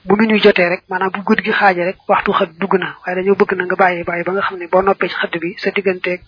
Bu 0.08 0.16
ñuy 0.16 0.40
jotee 0.44 0.68
rek 0.72 0.82
maanaam 0.88 1.10
bu 1.14 1.20
guddi 1.22 1.42
gi 1.44 1.52
xaaje 1.52 1.82
rek 1.84 1.98
waxtu 2.08 2.32
xëdd 2.32 2.52
dugg 2.60 2.74
na. 2.80 2.96
Dañoo 3.06 3.34
bëgg 3.36 3.52
na 3.56 3.64
nga 3.64 3.76
bàyyi 3.76 4.04
bàyyi 4.04 4.24
ba 4.24 4.32
nga 4.32 4.42
xam 4.46 4.58
ne 4.58 4.66
boo 4.72 4.82
noppee 4.82 5.08
ci 5.08 5.14
xëdd 5.20 5.34
bi 5.40 5.54
sa 5.58 5.70
digganteeg 5.70 6.20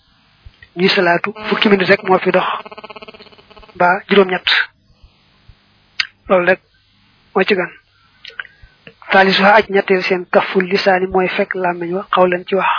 ñuy 0.77 0.89
salaatu 0.89 1.33
fukki 1.47 1.69
minute 1.69 1.89
rek 1.91 2.03
moo 2.03 2.19
fi 2.19 2.31
dox 2.31 2.47
ba 3.75 3.87
juróom-ñett. 4.07 4.47
Loolu 6.29 6.45
rek 6.45 6.59
moo 7.35 7.43
ci 7.43 7.55
gan 7.55 7.71
taalisu 9.11 9.43
aj 9.43 9.65
ñetteel 9.69 10.03
seen 10.03 10.25
kaful 10.31 10.63
lisaani 10.65 11.07
mooy 11.07 11.27
fekk 11.27 11.55
làmmiñ 11.55 11.93
wa 11.93 12.05
xaw 12.13 12.25
ci 12.47 12.55
wax. 12.55 12.69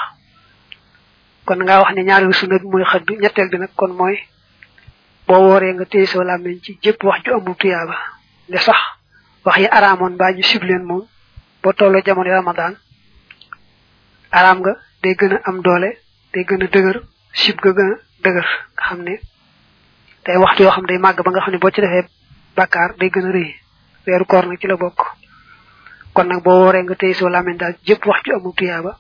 Kon 1.44 1.58
nga 1.64 1.80
wax 1.80 1.94
ne 1.94 2.02
ñaareelu 2.04 2.32
sunna 2.32 2.58
bi 2.58 2.66
mooy 2.66 2.84
xëdd 2.84 3.08
ñetteel 3.22 3.48
bi 3.50 3.58
nag 3.58 3.70
kon 3.76 3.92
mooy 3.92 4.16
boo 5.26 5.40
wooree 5.48 5.72
nga 5.74 5.84
téye 5.84 6.06
sa 6.06 6.22
làmmiñ 6.24 6.60
ci 6.62 6.78
jëpp 6.82 7.02
wax 7.04 7.22
ju 7.24 7.32
amul 7.34 7.56
tuyaaba. 7.56 7.96
Ne 8.48 8.58
sax 8.58 8.78
wax 9.44 9.56
yi 9.58 9.66
araamoon 9.76 10.16
baa 10.16 10.32
ñu 10.32 10.42
sib 10.42 10.62
leen 10.62 10.84
moom 10.84 11.04
boo 11.62 11.72
tolloo 11.72 12.02
jamono 12.06 12.30
ramadan 12.30 12.74
araam 14.30 14.58
nga 14.60 14.72
day 15.02 15.14
gën 15.20 15.32
a 15.36 15.40
am 15.48 15.60
doole 15.62 15.90
day 16.32 16.44
gën 16.48 16.62
a 16.62 16.66
dëgër 16.74 16.96
sib 17.32 17.56
ga 17.62 17.70
gën 17.76 17.90
a 17.92 17.96
dëgër 18.24 18.46
nga 18.74 18.82
xam 18.88 19.00
ne 19.02 19.14
day 20.24 20.36
waxtu 20.36 20.62
yoo 20.62 20.70
xam 20.72 20.86
day 20.86 20.98
màgg 20.98 21.22
ba 21.24 21.30
nga 21.30 21.40
xam 21.44 21.52
ne 21.52 21.58
boo 21.58 21.70
ci 21.70 21.80
defee 21.80 22.08
bàkkaar 22.56 22.90
day 22.98 23.10
gën 23.10 23.26
a 23.28 23.32
rëy 23.32 23.50
weeru 24.06 24.24
koor 24.26 24.46
nag 24.46 24.58
ci 24.60 24.66
la 24.66 24.76
bokk. 24.76 25.00
Kon 26.14 26.24
nag 26.28 26.42
boo 26.42 26.58
wooree 26.64 26.82
nga 26.82 26.94
tey 26.94 27.14
soo 27.14 27.28
làmmiñ 27.28 27.56
daal 27.56 27.74
jëpp 27.86 28.06
wax 28.06 28.20
ju 28.24 28.34
amul 28.34 28.54
tuyaaba 28.54 28.98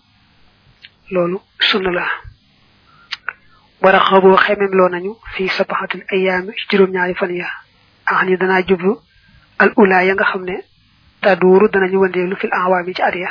sunna 1.58 1.90
la. 1.90 2.06
Wara 3.82 3.98
xaboo 3.98 4.36
xemem 4.36 4.72
loo 4.78 4.88
nañu 4.88 5.12
fii 5.34 5.48
sabaxatul 5.48 6.04
ayaami 6.12 6.52
juróom-ñaari 6.70 7.14
fan 7.14 7.34
ya 7.34 7.48
ax 8.06 8.66
jublu 8.68 8.92
al 9.62 9.70
ula 9.76 9.98
ya 10.04 10.14
nga 10.14 10.24
xam 10.30 10.42
ne 10.44 10.56
taduuru 11.22 11.68
danañu 11.72 11.98
wëndeelu 12.02 12.36
fil 12.36 12.52
awaami 12.52 12.94
ci 12.94 13.02
at 13.02 13.14
ya 13.14 13.30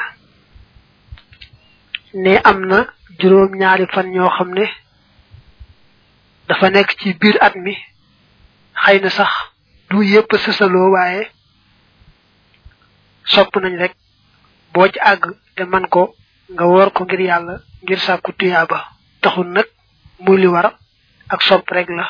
ne 2.14 2.34
am 2.44 2.60
na 2.66 2.80
juróom-ñaari 3.20 3.86
fan 3.94 4.08
ñoo 4.12 4.30
xam 4.38 4.50
ne 4.54 4.66
dafa 6.48 6.70
nekk 6.70 6.90
ci 7.00 7.14
biir 7.14 7.38
at 7.42 7.56
mi. 7.56 7.74
Xëy 8.84 9.00
na 9.02 9.10
sax 9.10 9.32
du 9.90 10.02
yépp 10.04 10.32
sësaloo 10.44 10.92
waaye 10.92 11.30
sopp 13.24 13.56
nañ 13.62 13.78
rek 13.78 13.94
boo 14.74 14.88
ci 14.88 15.00
àgg 15.00 15.24
te 15.56 15.64
man 15.66 15.88
ko 15.88 16.16
nga 16.54 16.66
woor 16.66 16.92
ko 16.94 17.04
ngir 17.06 17.20
yàlla 17.22 17.56
ngir 17.84 18.00
sàkku 18.00 18.32
tuyaaba 18.34 18.78
taxul 19.22 19.48
nag 19.48 19.68
muy 20.20 20.38
li 20.42 20.48
war 20.48 20.78
ak 21.30 21.42
sopp 21.42 21.70
rek 21.72 21.90
la. 21.90 22.06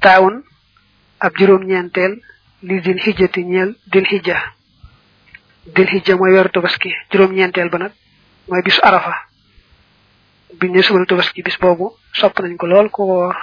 Taawun 0.00 0.42
ab 1.20 1.32
juróom 1.38 1.64
ñeenteel 1.66 2.20
li 2.62 2.80
dil 2.80 2.98
xijjati 3.00 3.44
ñeel 3.44 3.76
dil 3.92 4.04
xijja 4.06 4.36
dil 5.74 5.86
xijja 5.86 6.16
mooy 6.16 6.32
weeru 6.32 6.48
tabaski 6.50 6.90
juróom 7.10 7.32
ñeenteel 7.32 7.68
ba 7.70 7.78
nag 7.78 7.92
mooy 8.48 8.62
bisu 8.62 8.80
arafa. 8.82 9.14
Biñ 10.58 10.72
ne 10.72 10.82
subal 10.82 11.06
tabaski 11.06 11.42
bis 11.42 11.56
boobu 11.58 11.92
sopp 12.12 12.38
nañ 12.40 12.56
ko 12.56 12.66
lool 12.66 12.90
ko 12.90 13.04
woor 13.04 13.36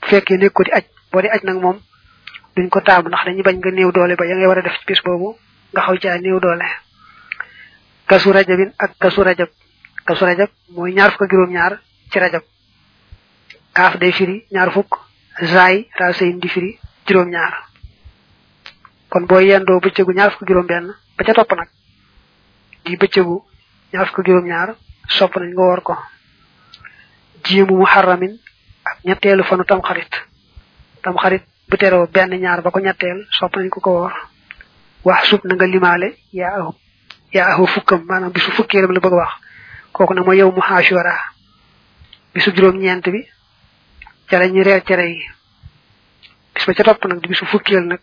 bu 0.00 0.50
ko 0.54 0.62
di 0.64 0.70
aj 0.72 0.84
boo 1.12 1.20
di 1.22 1.28
aj 1.28 1.42
nag 1.44 1.58
moom 1.60 1.78
duñ 2.56 2.68
ko 2.68 2.80
taamu 2.80 3.08
ndax 3.08 3.24
dañuy 3.24 3.42
bañ 3.42 3.56
nga 3.58 3.70
néew 3.70 3.92
doole 3.92 4.16
ba 4.16 4.26
ya 4.26 4.34
ngay 4.34 4.46
war 4.46 4.58
a 4.58 4.62
def 4.62 4.78
ci 4.78 4.84
bis 4.86 5.02
boobu 5.04 5.36
nga 5.72 5.82
xaw 5.82 5.96
caa 6.02 6.18
néew 6.18 6.40
doole. 6.40 6.66
Kasu 8.06 8.32
rajabin 8.32 8.72
ak 8.78 8.98
kasu 8.98 9.22
rajab. 9.22 9.48
Kasu 10.04 10.24
rajab 10.24 10.50
mooy 10.74 10.92
ñaar 10.92 11.10
fukk 11.12 11.30
juróom 11.30 11.50
ñaar 11.52 11.78
ci 12.10 12.18
rajab. 12.18 12.42
Kaaf 13.72 13.98
day 13.98 14.12
firi 14.12 14.46
ñaar 14.50 14.72
fukk 14.72 14.96
zaay 15.42 15.86
raasayin 15.98 16.40
di 16.40 16.48
firi 16.48 16.78
juróom 17.06 17.28
ñaar 17.30 17.69
kon 19.10 19.26
boo 19.26 19.40
yendoo 19.40 19.80
bëccëgu 19.80 20.12
ñaar 20.14 20.30
fukk 20.32 20.48
juróom 20.48 20.66
benn 20.66 20.86
ba 21.16 21.24
ca 21.24 21.32
topp 21.34 21.52
nag 21.56 21.68
di 22.84 22.96
bëccëgu 22.96 23.36
ñaar 23.92 24.06
fukk 24.08 24.26
juróom 24.26 24.46
ñaar 24.46 24.74
sopp 25.08 25.36
nañ 25.36 25.50
nga 25.52 25.62
woor 25.62 25.82
ko. 25.82 25.94
Jiimu 27.44 27.74
muharramin 27.76 28.38
ak 28.84 28.96
ñetteelu 29.04 29.42
fanu 29.44 29.64
tam 29.64 29.80
xarit 29.82 30.12
tam 31.02 31.16
xarit 31.18 31.42
bu 31.68 31.76
teroo 31.76 32.06
benn 32.06 32.30
ñaar 32.40 32.62
ba 32.62 32.70
ko 32.70 32.78
ñetteel 32.80 33.26
sopp 33.30 33.56
nañ 33.56 33.68
ko 33.68 33.80
ko 33.80 33.90
woor. 33.90 34.12
Wax 35.04 35.28
sub 35.28 35.40
na 35.44 35.54
nga 35.54 35.66
limaale 35.66 36.18
yaa 36.32 36.56
ahu 36.60 36.72
yaa 37.32 37.52
ahu 37.54 37.66
fukkam 37.66 38.06
bisu 38.32 38.50
fukkeelam 38.52 38.92
la 38.92 39.00
bëgg 39.00 39.12
wax. 39.12 39.32
Kooku 39.92 40.14
nag 40.14 40.24
mooy 40.24 40.38
yow 40.38 40.52
mu 40.52 40.62
bisu 42.34 42.50
juróom 42.54 42.78
ñeent 42.78 43.08
bi 43.10 43.26
ca 44.28 44.38
la 44.38 44.46
ñu 44.46 44.62
reer 44.62 44.82
cere 44.86 45.06
yi. 45.08 45.24
Bis 46.54 46.64
ba 46.66 46.74
ca 46.74 46.84
topp 46.84 47.04
nag 47.06 47.20
di 47.20 47.28
bisu 47.28 47.44
fukkeel 47.46 47.84
nag 47.86 48.00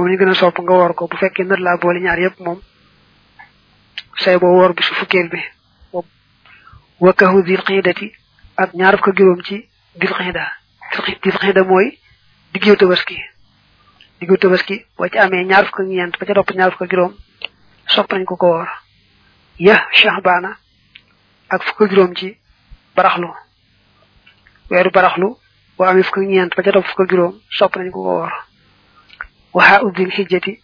moom 0.00 0.10
ñu 0.10 0.16
gën 0.18 0.30
a 0.30 0.34
sopp 0.34 0.58
nga 0.58 0.72
woor 0.72 0.94
ko. 0.94 1.06
Bu 1.08 1.16
fekkee 1.16 1.44
nër 1.44 1.58
laa 1.60 1.76
boole 1.76 2.00
ñaar 2.00 2.18
yépp 2.18 2.40
moom 2.40 2.60
say 4.16 4.38
boo 4.38 4.52
woor 4.56 4.72
bisu 4.74 4.94
fukkeel 4.94 5.28
bi 5.28 5.40
wakahu 7.00 7.42
dil 7.42 7.62
xiidati 7.64 8.12
ak 8.56 8.74
ñaar 8.74 8.96
fukk 8.98 9.16
juróom 9.18 9.42
ci 9.42 9.68
dil 9.94 10.12
xiida 10.14 10.44
dil 11.22 11.32
xiida 11.38 11.64
mooy 11.64 11.98
diggew 12.52 12.76
tabaski. 12.76 13.16
Diggew 14.20 14.36
tabaski 14.36 14.84
boo 14.96 15.08
ci 15.08 15.18
amee 15.18 15.44
ñaar 15.44 15.64
fukk 15.66 15.80
ñeent 15.86 16.18
ba 16.18 16.26
ca 16.26 16.34
topp 16.34 16.50
ñaar 16.54 16.72
fukk 16.72 16.90
juróom 16.90 17.14
sopp 17.86 18.12
nañ 18.12 18.24
ko 18.24 18.36
ko 18.36 18.46
woor. 18.46 18.68
Ya 19.58 19.86
shahbana 19.92 20.56
ak 21.48 21.62
fukk 21.64 21.90
juróom 21.90 22.14
ci 22.16 22.36
baraxlu. 22.96 23.28
Weeru 24.70 24.90
baraxlu 24.90 25.36
boo 25.76 25.84
amee 25.86 26.02
fukk 26.02 26.18
ñeent 26.18 26.54
ba 26.56 26.62
ca 26.62 26.72
topp 26.72 26.86
fukk 26.86 27.08
juróom 27.10 27.40
sopp 27.50 27.76
nañ 27.76 27.90
ko 27.90 28.02
ko 28.02 28.10
woor 28.20 28.32
waxa 29.54 29.82
u 29.84 29.90
dil 29.92 30.10
xijjati 30.10 30.60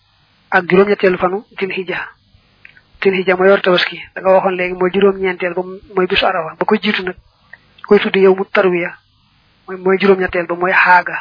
ak 0.50 0.64
juróom 0.70 0.88
ñetteelu 0.88 1.18
fanu 1.18 1.44
dil 1.58 1.70
xijja 1.72 1.98
dil 3.02 3.14
xijja 3.14 3.36
mooy 3.36 3.48
yor 3.48 3.60
tabaski. 3.62 4.00
Da 4.14 4.20
nga 4.20 4.30
waxoon 4.32 4.56
léegi 4.56 4.74
mooy 4.74 4.90
juróom 4.92 5.16
ñeenteel 5.18 5.54
ba 5.54 5.62
mooy 5.94 6.06
bisu 6.06 6.26
arafa. 6.26 6.56
Ba 6.58 6.64
ko 6.64 6.74
jiitu 6.76 7.02
nag 7.02 7.16
koy 7.86 7.98
tuddi 7.98 8.20
yow 8.20 8.34
mu 8.34 8.44
tarwiya 8.44 8.94
mooy 9.66 9.76
mooy 9.78 9.98
juróom 9.98 10.18
ñetteel 10.20 10.46
ba 10.46 10.54
mooy 10.54 10.72
xaaga 10.72 11.16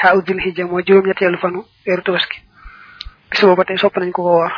xa 0.00 0.14
u 0.16 0.22
dil 0.22 0.40
xijja 0.40 0.66
mooy 0.66 0.82
juróom 0.86 1.06
ñetteelu 1.06 1.38
fanu 1.38 1.64
weeru 1.86 2.02
tabaski. 2.02 2.38
Bis 3.30 3.40
booba 3.44 3.64
tey 3.64 3.76
sopp 3.78 3.96
nañ 3.96 4.10
ko 4.12 4.22
ko 4.22 4.30
woor 4.38 4.52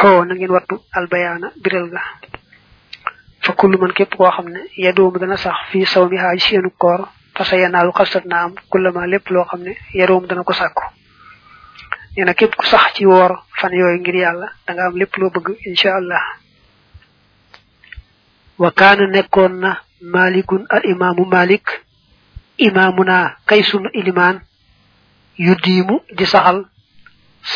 xoo 0.00 0.24
na 0.24 0.34
ngeen 0.34 0.50
wattu 0.50 0.80
albayaana 0.92 1.52
biral 1.62 1.88
ga. 1.90 2.00
Fa 3.40 3.52
kullu 3.52 3.78
man 3.78 3.92
képp 3.92 4.14
koo 4.16 4.30
xam 4.30 4.48
ne 4.48 4.60
yadoomu 4.76 5.18
dana 5.18 5.36
sax 5.36 5.54
fii 5.70 5.84
saw 5.86 6.08
mi 6.08 6.16
xaaj 6.16 6.38
seenu 6.40 6.70
koor 6.78 7.08
fasa 7.40 7.56
yanaalu 7.56 7.92
xalsat 7.96 8.24
na 8.28 8.36
am 8.44 8.52
kullama 8.70 9.06
lépp 9.06 9.30
loo 9.30 9.44
xam 9.50 9.60
ne 9.64 9.72
yadoomu 9.98 10.26
dana 10.28 10.44
ko 10.44 10.52
sàkku 10.52 10.82
nee 12.16 12.24
na 12.24 12.34
képp 12.34 12.54
ku 12.56 12.64
sax 12.66 12.92
ci 12.94 13.06
woor 13.06 13.32
fan 13.58 13.72
ngir 14.00 14.14
da 14.66 14.74
nga 14.74 14.84
am 14.86 14.94
bëgg 15.30 15.48
incha 15.66 15.90
allah. 15.96 16.20
Wa 18.58 18.70
kaana 18.70 19.06
na 19.60 19.70
malikun 20.02 20.66
al 20.68 20.82
imaamu 20.84 21.24
malik 21.24 21.66
imaamuna 22.58 23.36
kay 23.48 23.62
sunu 23.62 23.88
ilimaan 23.92 24.40
yu 25.38 25.54
diimu 25.64 25.96
di 26.16 26.26
saxal 26.26 26.64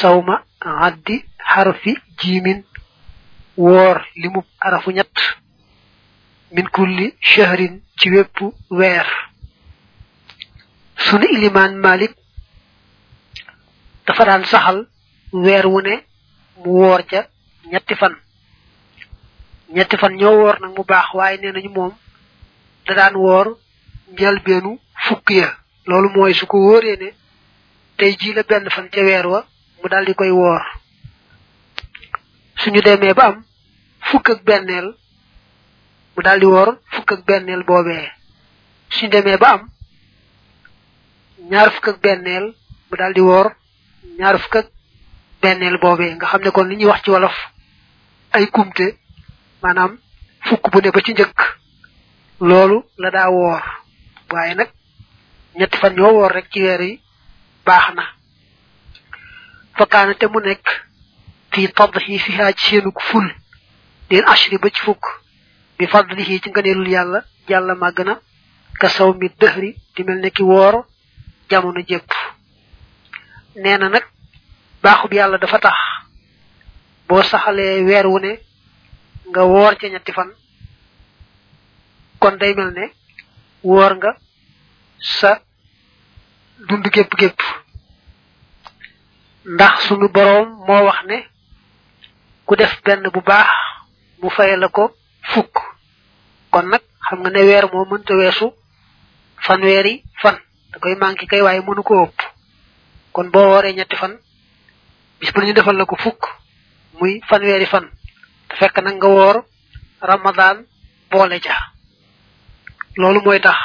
sawma 0.01 0.37
addi 0.61 1.16
xarfi 1.51 1.92
jiimin 2.18 2.64
woor 3.57 4.01
limub 4.16 4.44
arafu 4.61 4.90
ñett 4.97 5.16
min 6.55 6.68
kulli 6.75 7.14
shahrin 7.20 7.83
ci 7.99 8.11
wépp 8.11 8.37
sunu 11.09 11.27
ilimaan 11.35 11.75
malik 11.77 12.12
dafa 14.07 14.25
daan 14.25 14.45
saxal 14.45 14.87
weer 15.33 15.67
wu 15.67 15.81
ne 15.81 15.95
mu 16.62 16.71
woor 16.81 17.03
ca 17.11 17.27
ñetti 17.73 17.95
fan. 17.95 18.14
Ñetti 19.75 19.97
fan 19.97 20.14
ñoo 20.21 20.37
woor 20.40 20.61
nag 20.61 20.73
mu 20.77 20.85
baax 20.85 21.09
waaye 21.14 21.38
nee 21.38 21.53
nañu 21.53 21.71
moom 21.77 21.93
da 22.87 22.95
daan 22.95 23.17
woor 23.17 23.47
njëlbeenu 24.12 24.79
fukk 25.07 25.31
ya. 25.31 25.49
Loolu 25.87 26.09
mooy 26.14 26.35
su 26.35 26.47
ko 26.47 26.59
wóoree 26.59 26.97
ne 26.97 27.09
tey 27.97 28.17
jii 28.17 28.35
la 28.35 28.43
benn 28.43 28.71
fan 28.71 28.88
ca 28.90 29.01
weer 29.01 29.27
wa 29.27 29.45
mu 29.83 29.88
daal 29.88 30.05
di 30.05 30.14
koy 30.14 30.31
woor. 30.31 30.62
Suñu 32.57 32.81
demee 32.83 33.14
ba 33.14 33.25
am 33.27 33.45
fukk 34.01 34.29
ak 34.31 34.45
benneel 34.45 34.95
mu 36.17 36.23
daal 36.23 36.38
di 36.40 36.47
woor 36.47 36.79
fukk 36.93 37.12
ak 37.12 37.25
benneel 37.27 37.64
boobee. 37.64 38.11
Suñu 38.90 39.11
demee 39.11 39.37
ba 39.38 39.49
am 39.53 39.71
ñaar 41.50 41.70
fukk 41.72 41.88
ak 41.88 42.00
benneel 42.02 42.46
mu 42.90 42.96
daal 42.96 43.12
di 43.14 43.20
woor 43.20 43.46
ñaar 44.18 44.38
fukk 44.38 44.57
ak 44.57 44.66
benneel 45.42 45.78
boobee 45.83 46.14
nga 46.14 46.26
xam 46.26 46.42
ne 46.42 46.50
kon 46.50 46.68
li 46.68 46.76
ñuy 46.76 46.87
wax 46.90 47.02
ci 47.02 47.11
wolof 47.11 47.37
ay 48.33 48.46
kumte 48.50 48.98
maanaam 49.62 49.98
fukk 50.48 50.70
bu 50.72 50.80
ne 50.80 50.90
ba 50.90 51.00
ci 51.04 51.12
njëkk 51.12 51.38
loolu 52.40 52.85
la 52.98 53.11
daa 53.11 53.30
woor. 53.30 53.62
Waaye 54.30 54.54
nag 54.54 54.70
ñetti 55.59 55.78
fan 55.78 55.94
ñoo 55.96 56.12
woor 56.16 56.33
rek 56.33 56.46
ci 56.52 56.61
weer 56.62 56.80
yi 56.83 57.00
baax 57.66 57.94
na. 57.94 58.02
Fakkaana 59.78 60.14
te 60.14 60.26
mu 60.26 60.40
tadhi 61.74 62.18
fi 62.18 62.33
seenuk 62.57 63.00
ful 63.00 63.26
leen 64.11 64.24
ashri 64.26 64.59
ba 64.59 64.68
ci 64.70 64.80
fukk 64.83 65.04
bi 65.78 65.87
fadlihi 65.87 66.40
ci 66.42 66.50
ngëneelul 66.50 66.88
yàlla 66.88 67.24
yàlla 67.48 67.74
màgg 67.74 68.00
na 68.04 68.14
ka 68.80 68.88
saw 68.88 69.12
mi 69.14 69.28
dëhri 69.40 69.70
di 69.94 70.02
mel 70.04 70.18
ne 70.20 70.30
ki 70.30 70.42
jamono 71.50 71.80
jépp 71.88 72.11
nee 73.57 73.78
na 73.78 73.88
nag 73.88 74.04
baaxub 74.83 75.12
yàlla 75.12 75.38
dafa 75.38 75.59
tax. 75.59 75.76
Boo 77.09 77.22
saxalee 77.22 77.83
weer 77.85 78.07
wu 78.07 78.18
ne 78.18 78.38
nga 79.30 79.42
woor 79.44 79.76
ca 79.78 79.88
ñetti 79.88 80.12
fan. 80.12 80.30
Kon 82.18 82.37
day 82.38 82.54
mel 82.54 82.70
ne 82.72 82.92
woor 83.62 83.94
nga 83.96 84.16
sa 84.98 85.40
dund 86.68 86.87
gépp 86.92 87.14
gépp. 87.18 87.40
Ndax 89.44 89.87
sunu 89.87 90.09
boroom 90.09 90.48
moo 90.66 90.85
wax 90.87 91.04
ne 91.07 91.18
ku 92.46 92.57
def 92.57 92.80
benn 92.85 93.09
bu 93.12 93.20
baax 93.20 93.48
mu 94.22 94.30
fay 94.30 94.57
la 94.57 94.68
ko 94.68 94.94
fukk. 95.22 95.54
Kon 96.50 96.62
nag 96.68 96.83
xam 97.09 97.20
nga 97.20 97.30
ne 97.30 97.40
weer 97.42 97.64
moo 97.72 97.85
mënta 97.85 98.14
weesu 98.14 98.52
fanweeri 99.46 100.02
fan 100.22 100.37
da 100.75 100.81
koy 100.81 100.95
manqué 100.97 101.27
kay 101.27 101.41
waaye 101.43 101.61
mënu 101.61 101.83
ko 101.83 101.95
ëpp 102.05 102.19
kon 103.13 103.31
boo 103.31 103.47
wooree 103.51 103.73
ñetti 103.75 103.97
fan 103.97 104.19
bis 105.21 105.33
bu 105.33 105.41
ñu 105.43 105.53
defal 105.55 105.77
la 105.77 105.85
ko 105.87 105.97
fukk 105.97 106.23
muy 107.01 107.21
fanweeri 107.29 107.67
fan. 107.67 107.87
Te 108.49 108.57
fekk 108.57 108.83
nag 108.83 108.97
nga 108.97 109.09
woor 109.09 109.45
ramadan 110.01 110.67
boole 111.11 111.39
ja 111.41 111.55
loolu 112.97 113.21
mooy 113.25 113.41
tax. 113.41 113.57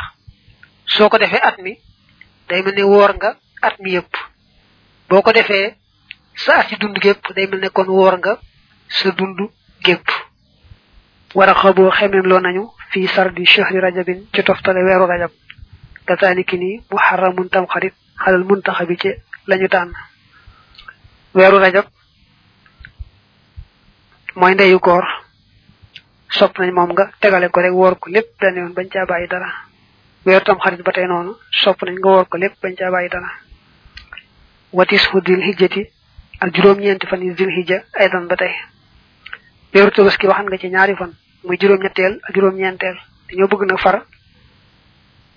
Soo 0.86 1.10
ko 1.10 1.18
defee 1.18 1.42
at 1.42 1.58
mi 1.58 1.78
day 2.48 2.62
mel 2.64 2.74
ne 2.76 2.84
woor 2.84 3.14
nga 3.16 3.36
at 3.62 3.80
mi 3.80 3.92
yëpp. 3.92 4.14
Boo 5.10 5.22
ko 5.22 5.32
defee 5.32 5.76
sa 6.36 6.64
ci 6.68 6.76
dund 6.78 6.98
day 7.36 7.48
mel 7.48 7.60
ne 7.60 7.70
kon 7.70 7.88
woor 7.88 8.18
nga 8.18 8.38
sa 8.88 9.12
dund 9.12 9.40
gépp 9.84 10.08
wara 11.36 11.54
xaboo 11.54 11.92
xemem 11.92 12.26
loo 12.26 12.40
nañu 12.40 12.70
fi 12.92 13.08
sardi 13.08 13.46
shahri 13.46 13.80
rajabin 13.80 14.28
ci 14.34 14.44
toftale 14.44 14.82
weeru 14.84 15.06
rajab 15.06 15.32
kazaliki 16.10 16.58
ni 16.58 16.70
muharramun 16.92 17.48
tam 17.54 17.66
xarit 17.74 17.94
xalal 18.24 18.44
muntaxabi 18.50 18.96
ci 19.02 19.10
lañu 19.50 19.68
tànn 19.68 19.92
weeru 21.36 21.58
rajab. 21.60 21.86
Mooy 24.36 24.54
ndeyu 24.54 24.80
koor 24.80 25.06
sopp 26.38 26.58
nañ 26.60 26.72
moom 26.74 26.92
nga 26.94 27.06
tegale 27.22 27.48
ko 27.50 27.60
rek 27.62 27.74
woor 27.74 27.96
ko 28.00 28.10
lépp 28.10 28.40
benn 28.40 28.56
yoon 28.58 28.74
bañ 28.78 28.88
caa 28.94 29.06
bàyyi 29.06 29.28
dara 29.28 29.50
weeru 30.26 30.44
tam 30.46 30.58
xarit 30.64 30.82
ba 30.86 30.92
tey 30.92 31.08
noonu 31.08 31.32
sopp 31.62 31.82
nañ 31.84 31.96
nga 32.00 32.10
woor 32.10 32.26
ko 32.30 32.38
lépp 32.38 32.56
bañ 32.62 32.76
caa 32.80 32.92
bàyyi 32.92 33.10
dara 33.10 33.30
watis 34.74 35.04
hu 35.12 35.22
dil 35.22 35.42
hijjati 35.48 35.82
ak 36.40 36.54
juróom-ñeenti 36.56 37.08
fan 37.08 37.22
yi 37.22 37.34
dil 37.34 37.50
hijja 37.58 37.84
aydan 38.00 38.28
ba 38.28 38.36
tey 38.36 38.54
weeru 39.74 39.92
tabaski 39.92 40.28
waxan 40.28 40.46
nga 40.46 40.58
ci 40.58 40.70
ñaari 40.70 40.96
fan 40.96 41.12
muy 41.44 41.58
juróom-ñetteel 41.60 42.20
ak 42.24 42.36
juróom-ñeenteel 42.36 42.98
dañoo 43.30 43.48
bëgg 43.48 43.66
nag 43.68 43.80
far 43.80 44.06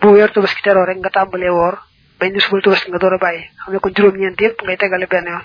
bu 0.03 0.09
weer 0.13 0.31
tabaski 0.33 0.63
teroo 0.63 0.85
rek 0.85 0.99
nga 0.99 1.11
tàmbalee 1.11 1.51
woor 1.51 1.75
bañ 2.21 2.33
ni 2.33 2.41
subal 2.41 2.61
tabaski 2.63 2.91
nga 2.91 2.99
door 2.99 3.15
a 3.15 3.19
bàyyi. 3.19 3.43
Xam 3.65 3.73
ne 3.73 3.79
ko 3.79 3.89
juróom-ñeent 3.95 4.41
yëpp 4.41 4.63
ngay 4.63 4.77
tegale 4.77 5.07
benn 5.07 5.27
yoon. 5.27 5.43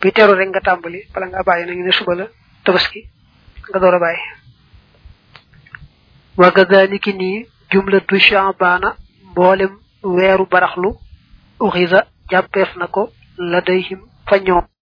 Bi 0.00 0.12
teroo 0.12 0.34
rek 0.34 0.48
nga 0.48 0.60
tàmbali 0.60 1.00
bala 1.14 1.26
nga 1.26 1.42
bàyyi 1.42 1.66
nañu 1.66 1.84
ne 1.84 1.92
suba 1.92 2.14
la 2.14 2.26
tabaski 2.64 3.00
nga 3.70 3.78
door 3.78 3.94
a 3.94 3.98
bàyyi. 3.98 4.20
Wa 6.36 6.50
kadhalika 6.52 7.12
ni 7.12 7.46
jumlatu 7.70 8.18
sha'bana 8.18 8.96
mboolem 9.30 9.72
weeru 10.02 10.46
baraxlu 10.46 10.90
uxiza 11.60 12.00
jàppeef 12.30 12.76
na 12.76 12.86
ko 12.86 13.10
ladayhim 13.38 14.00
fa 14.28 14.36
ñoom. 14.38 14.66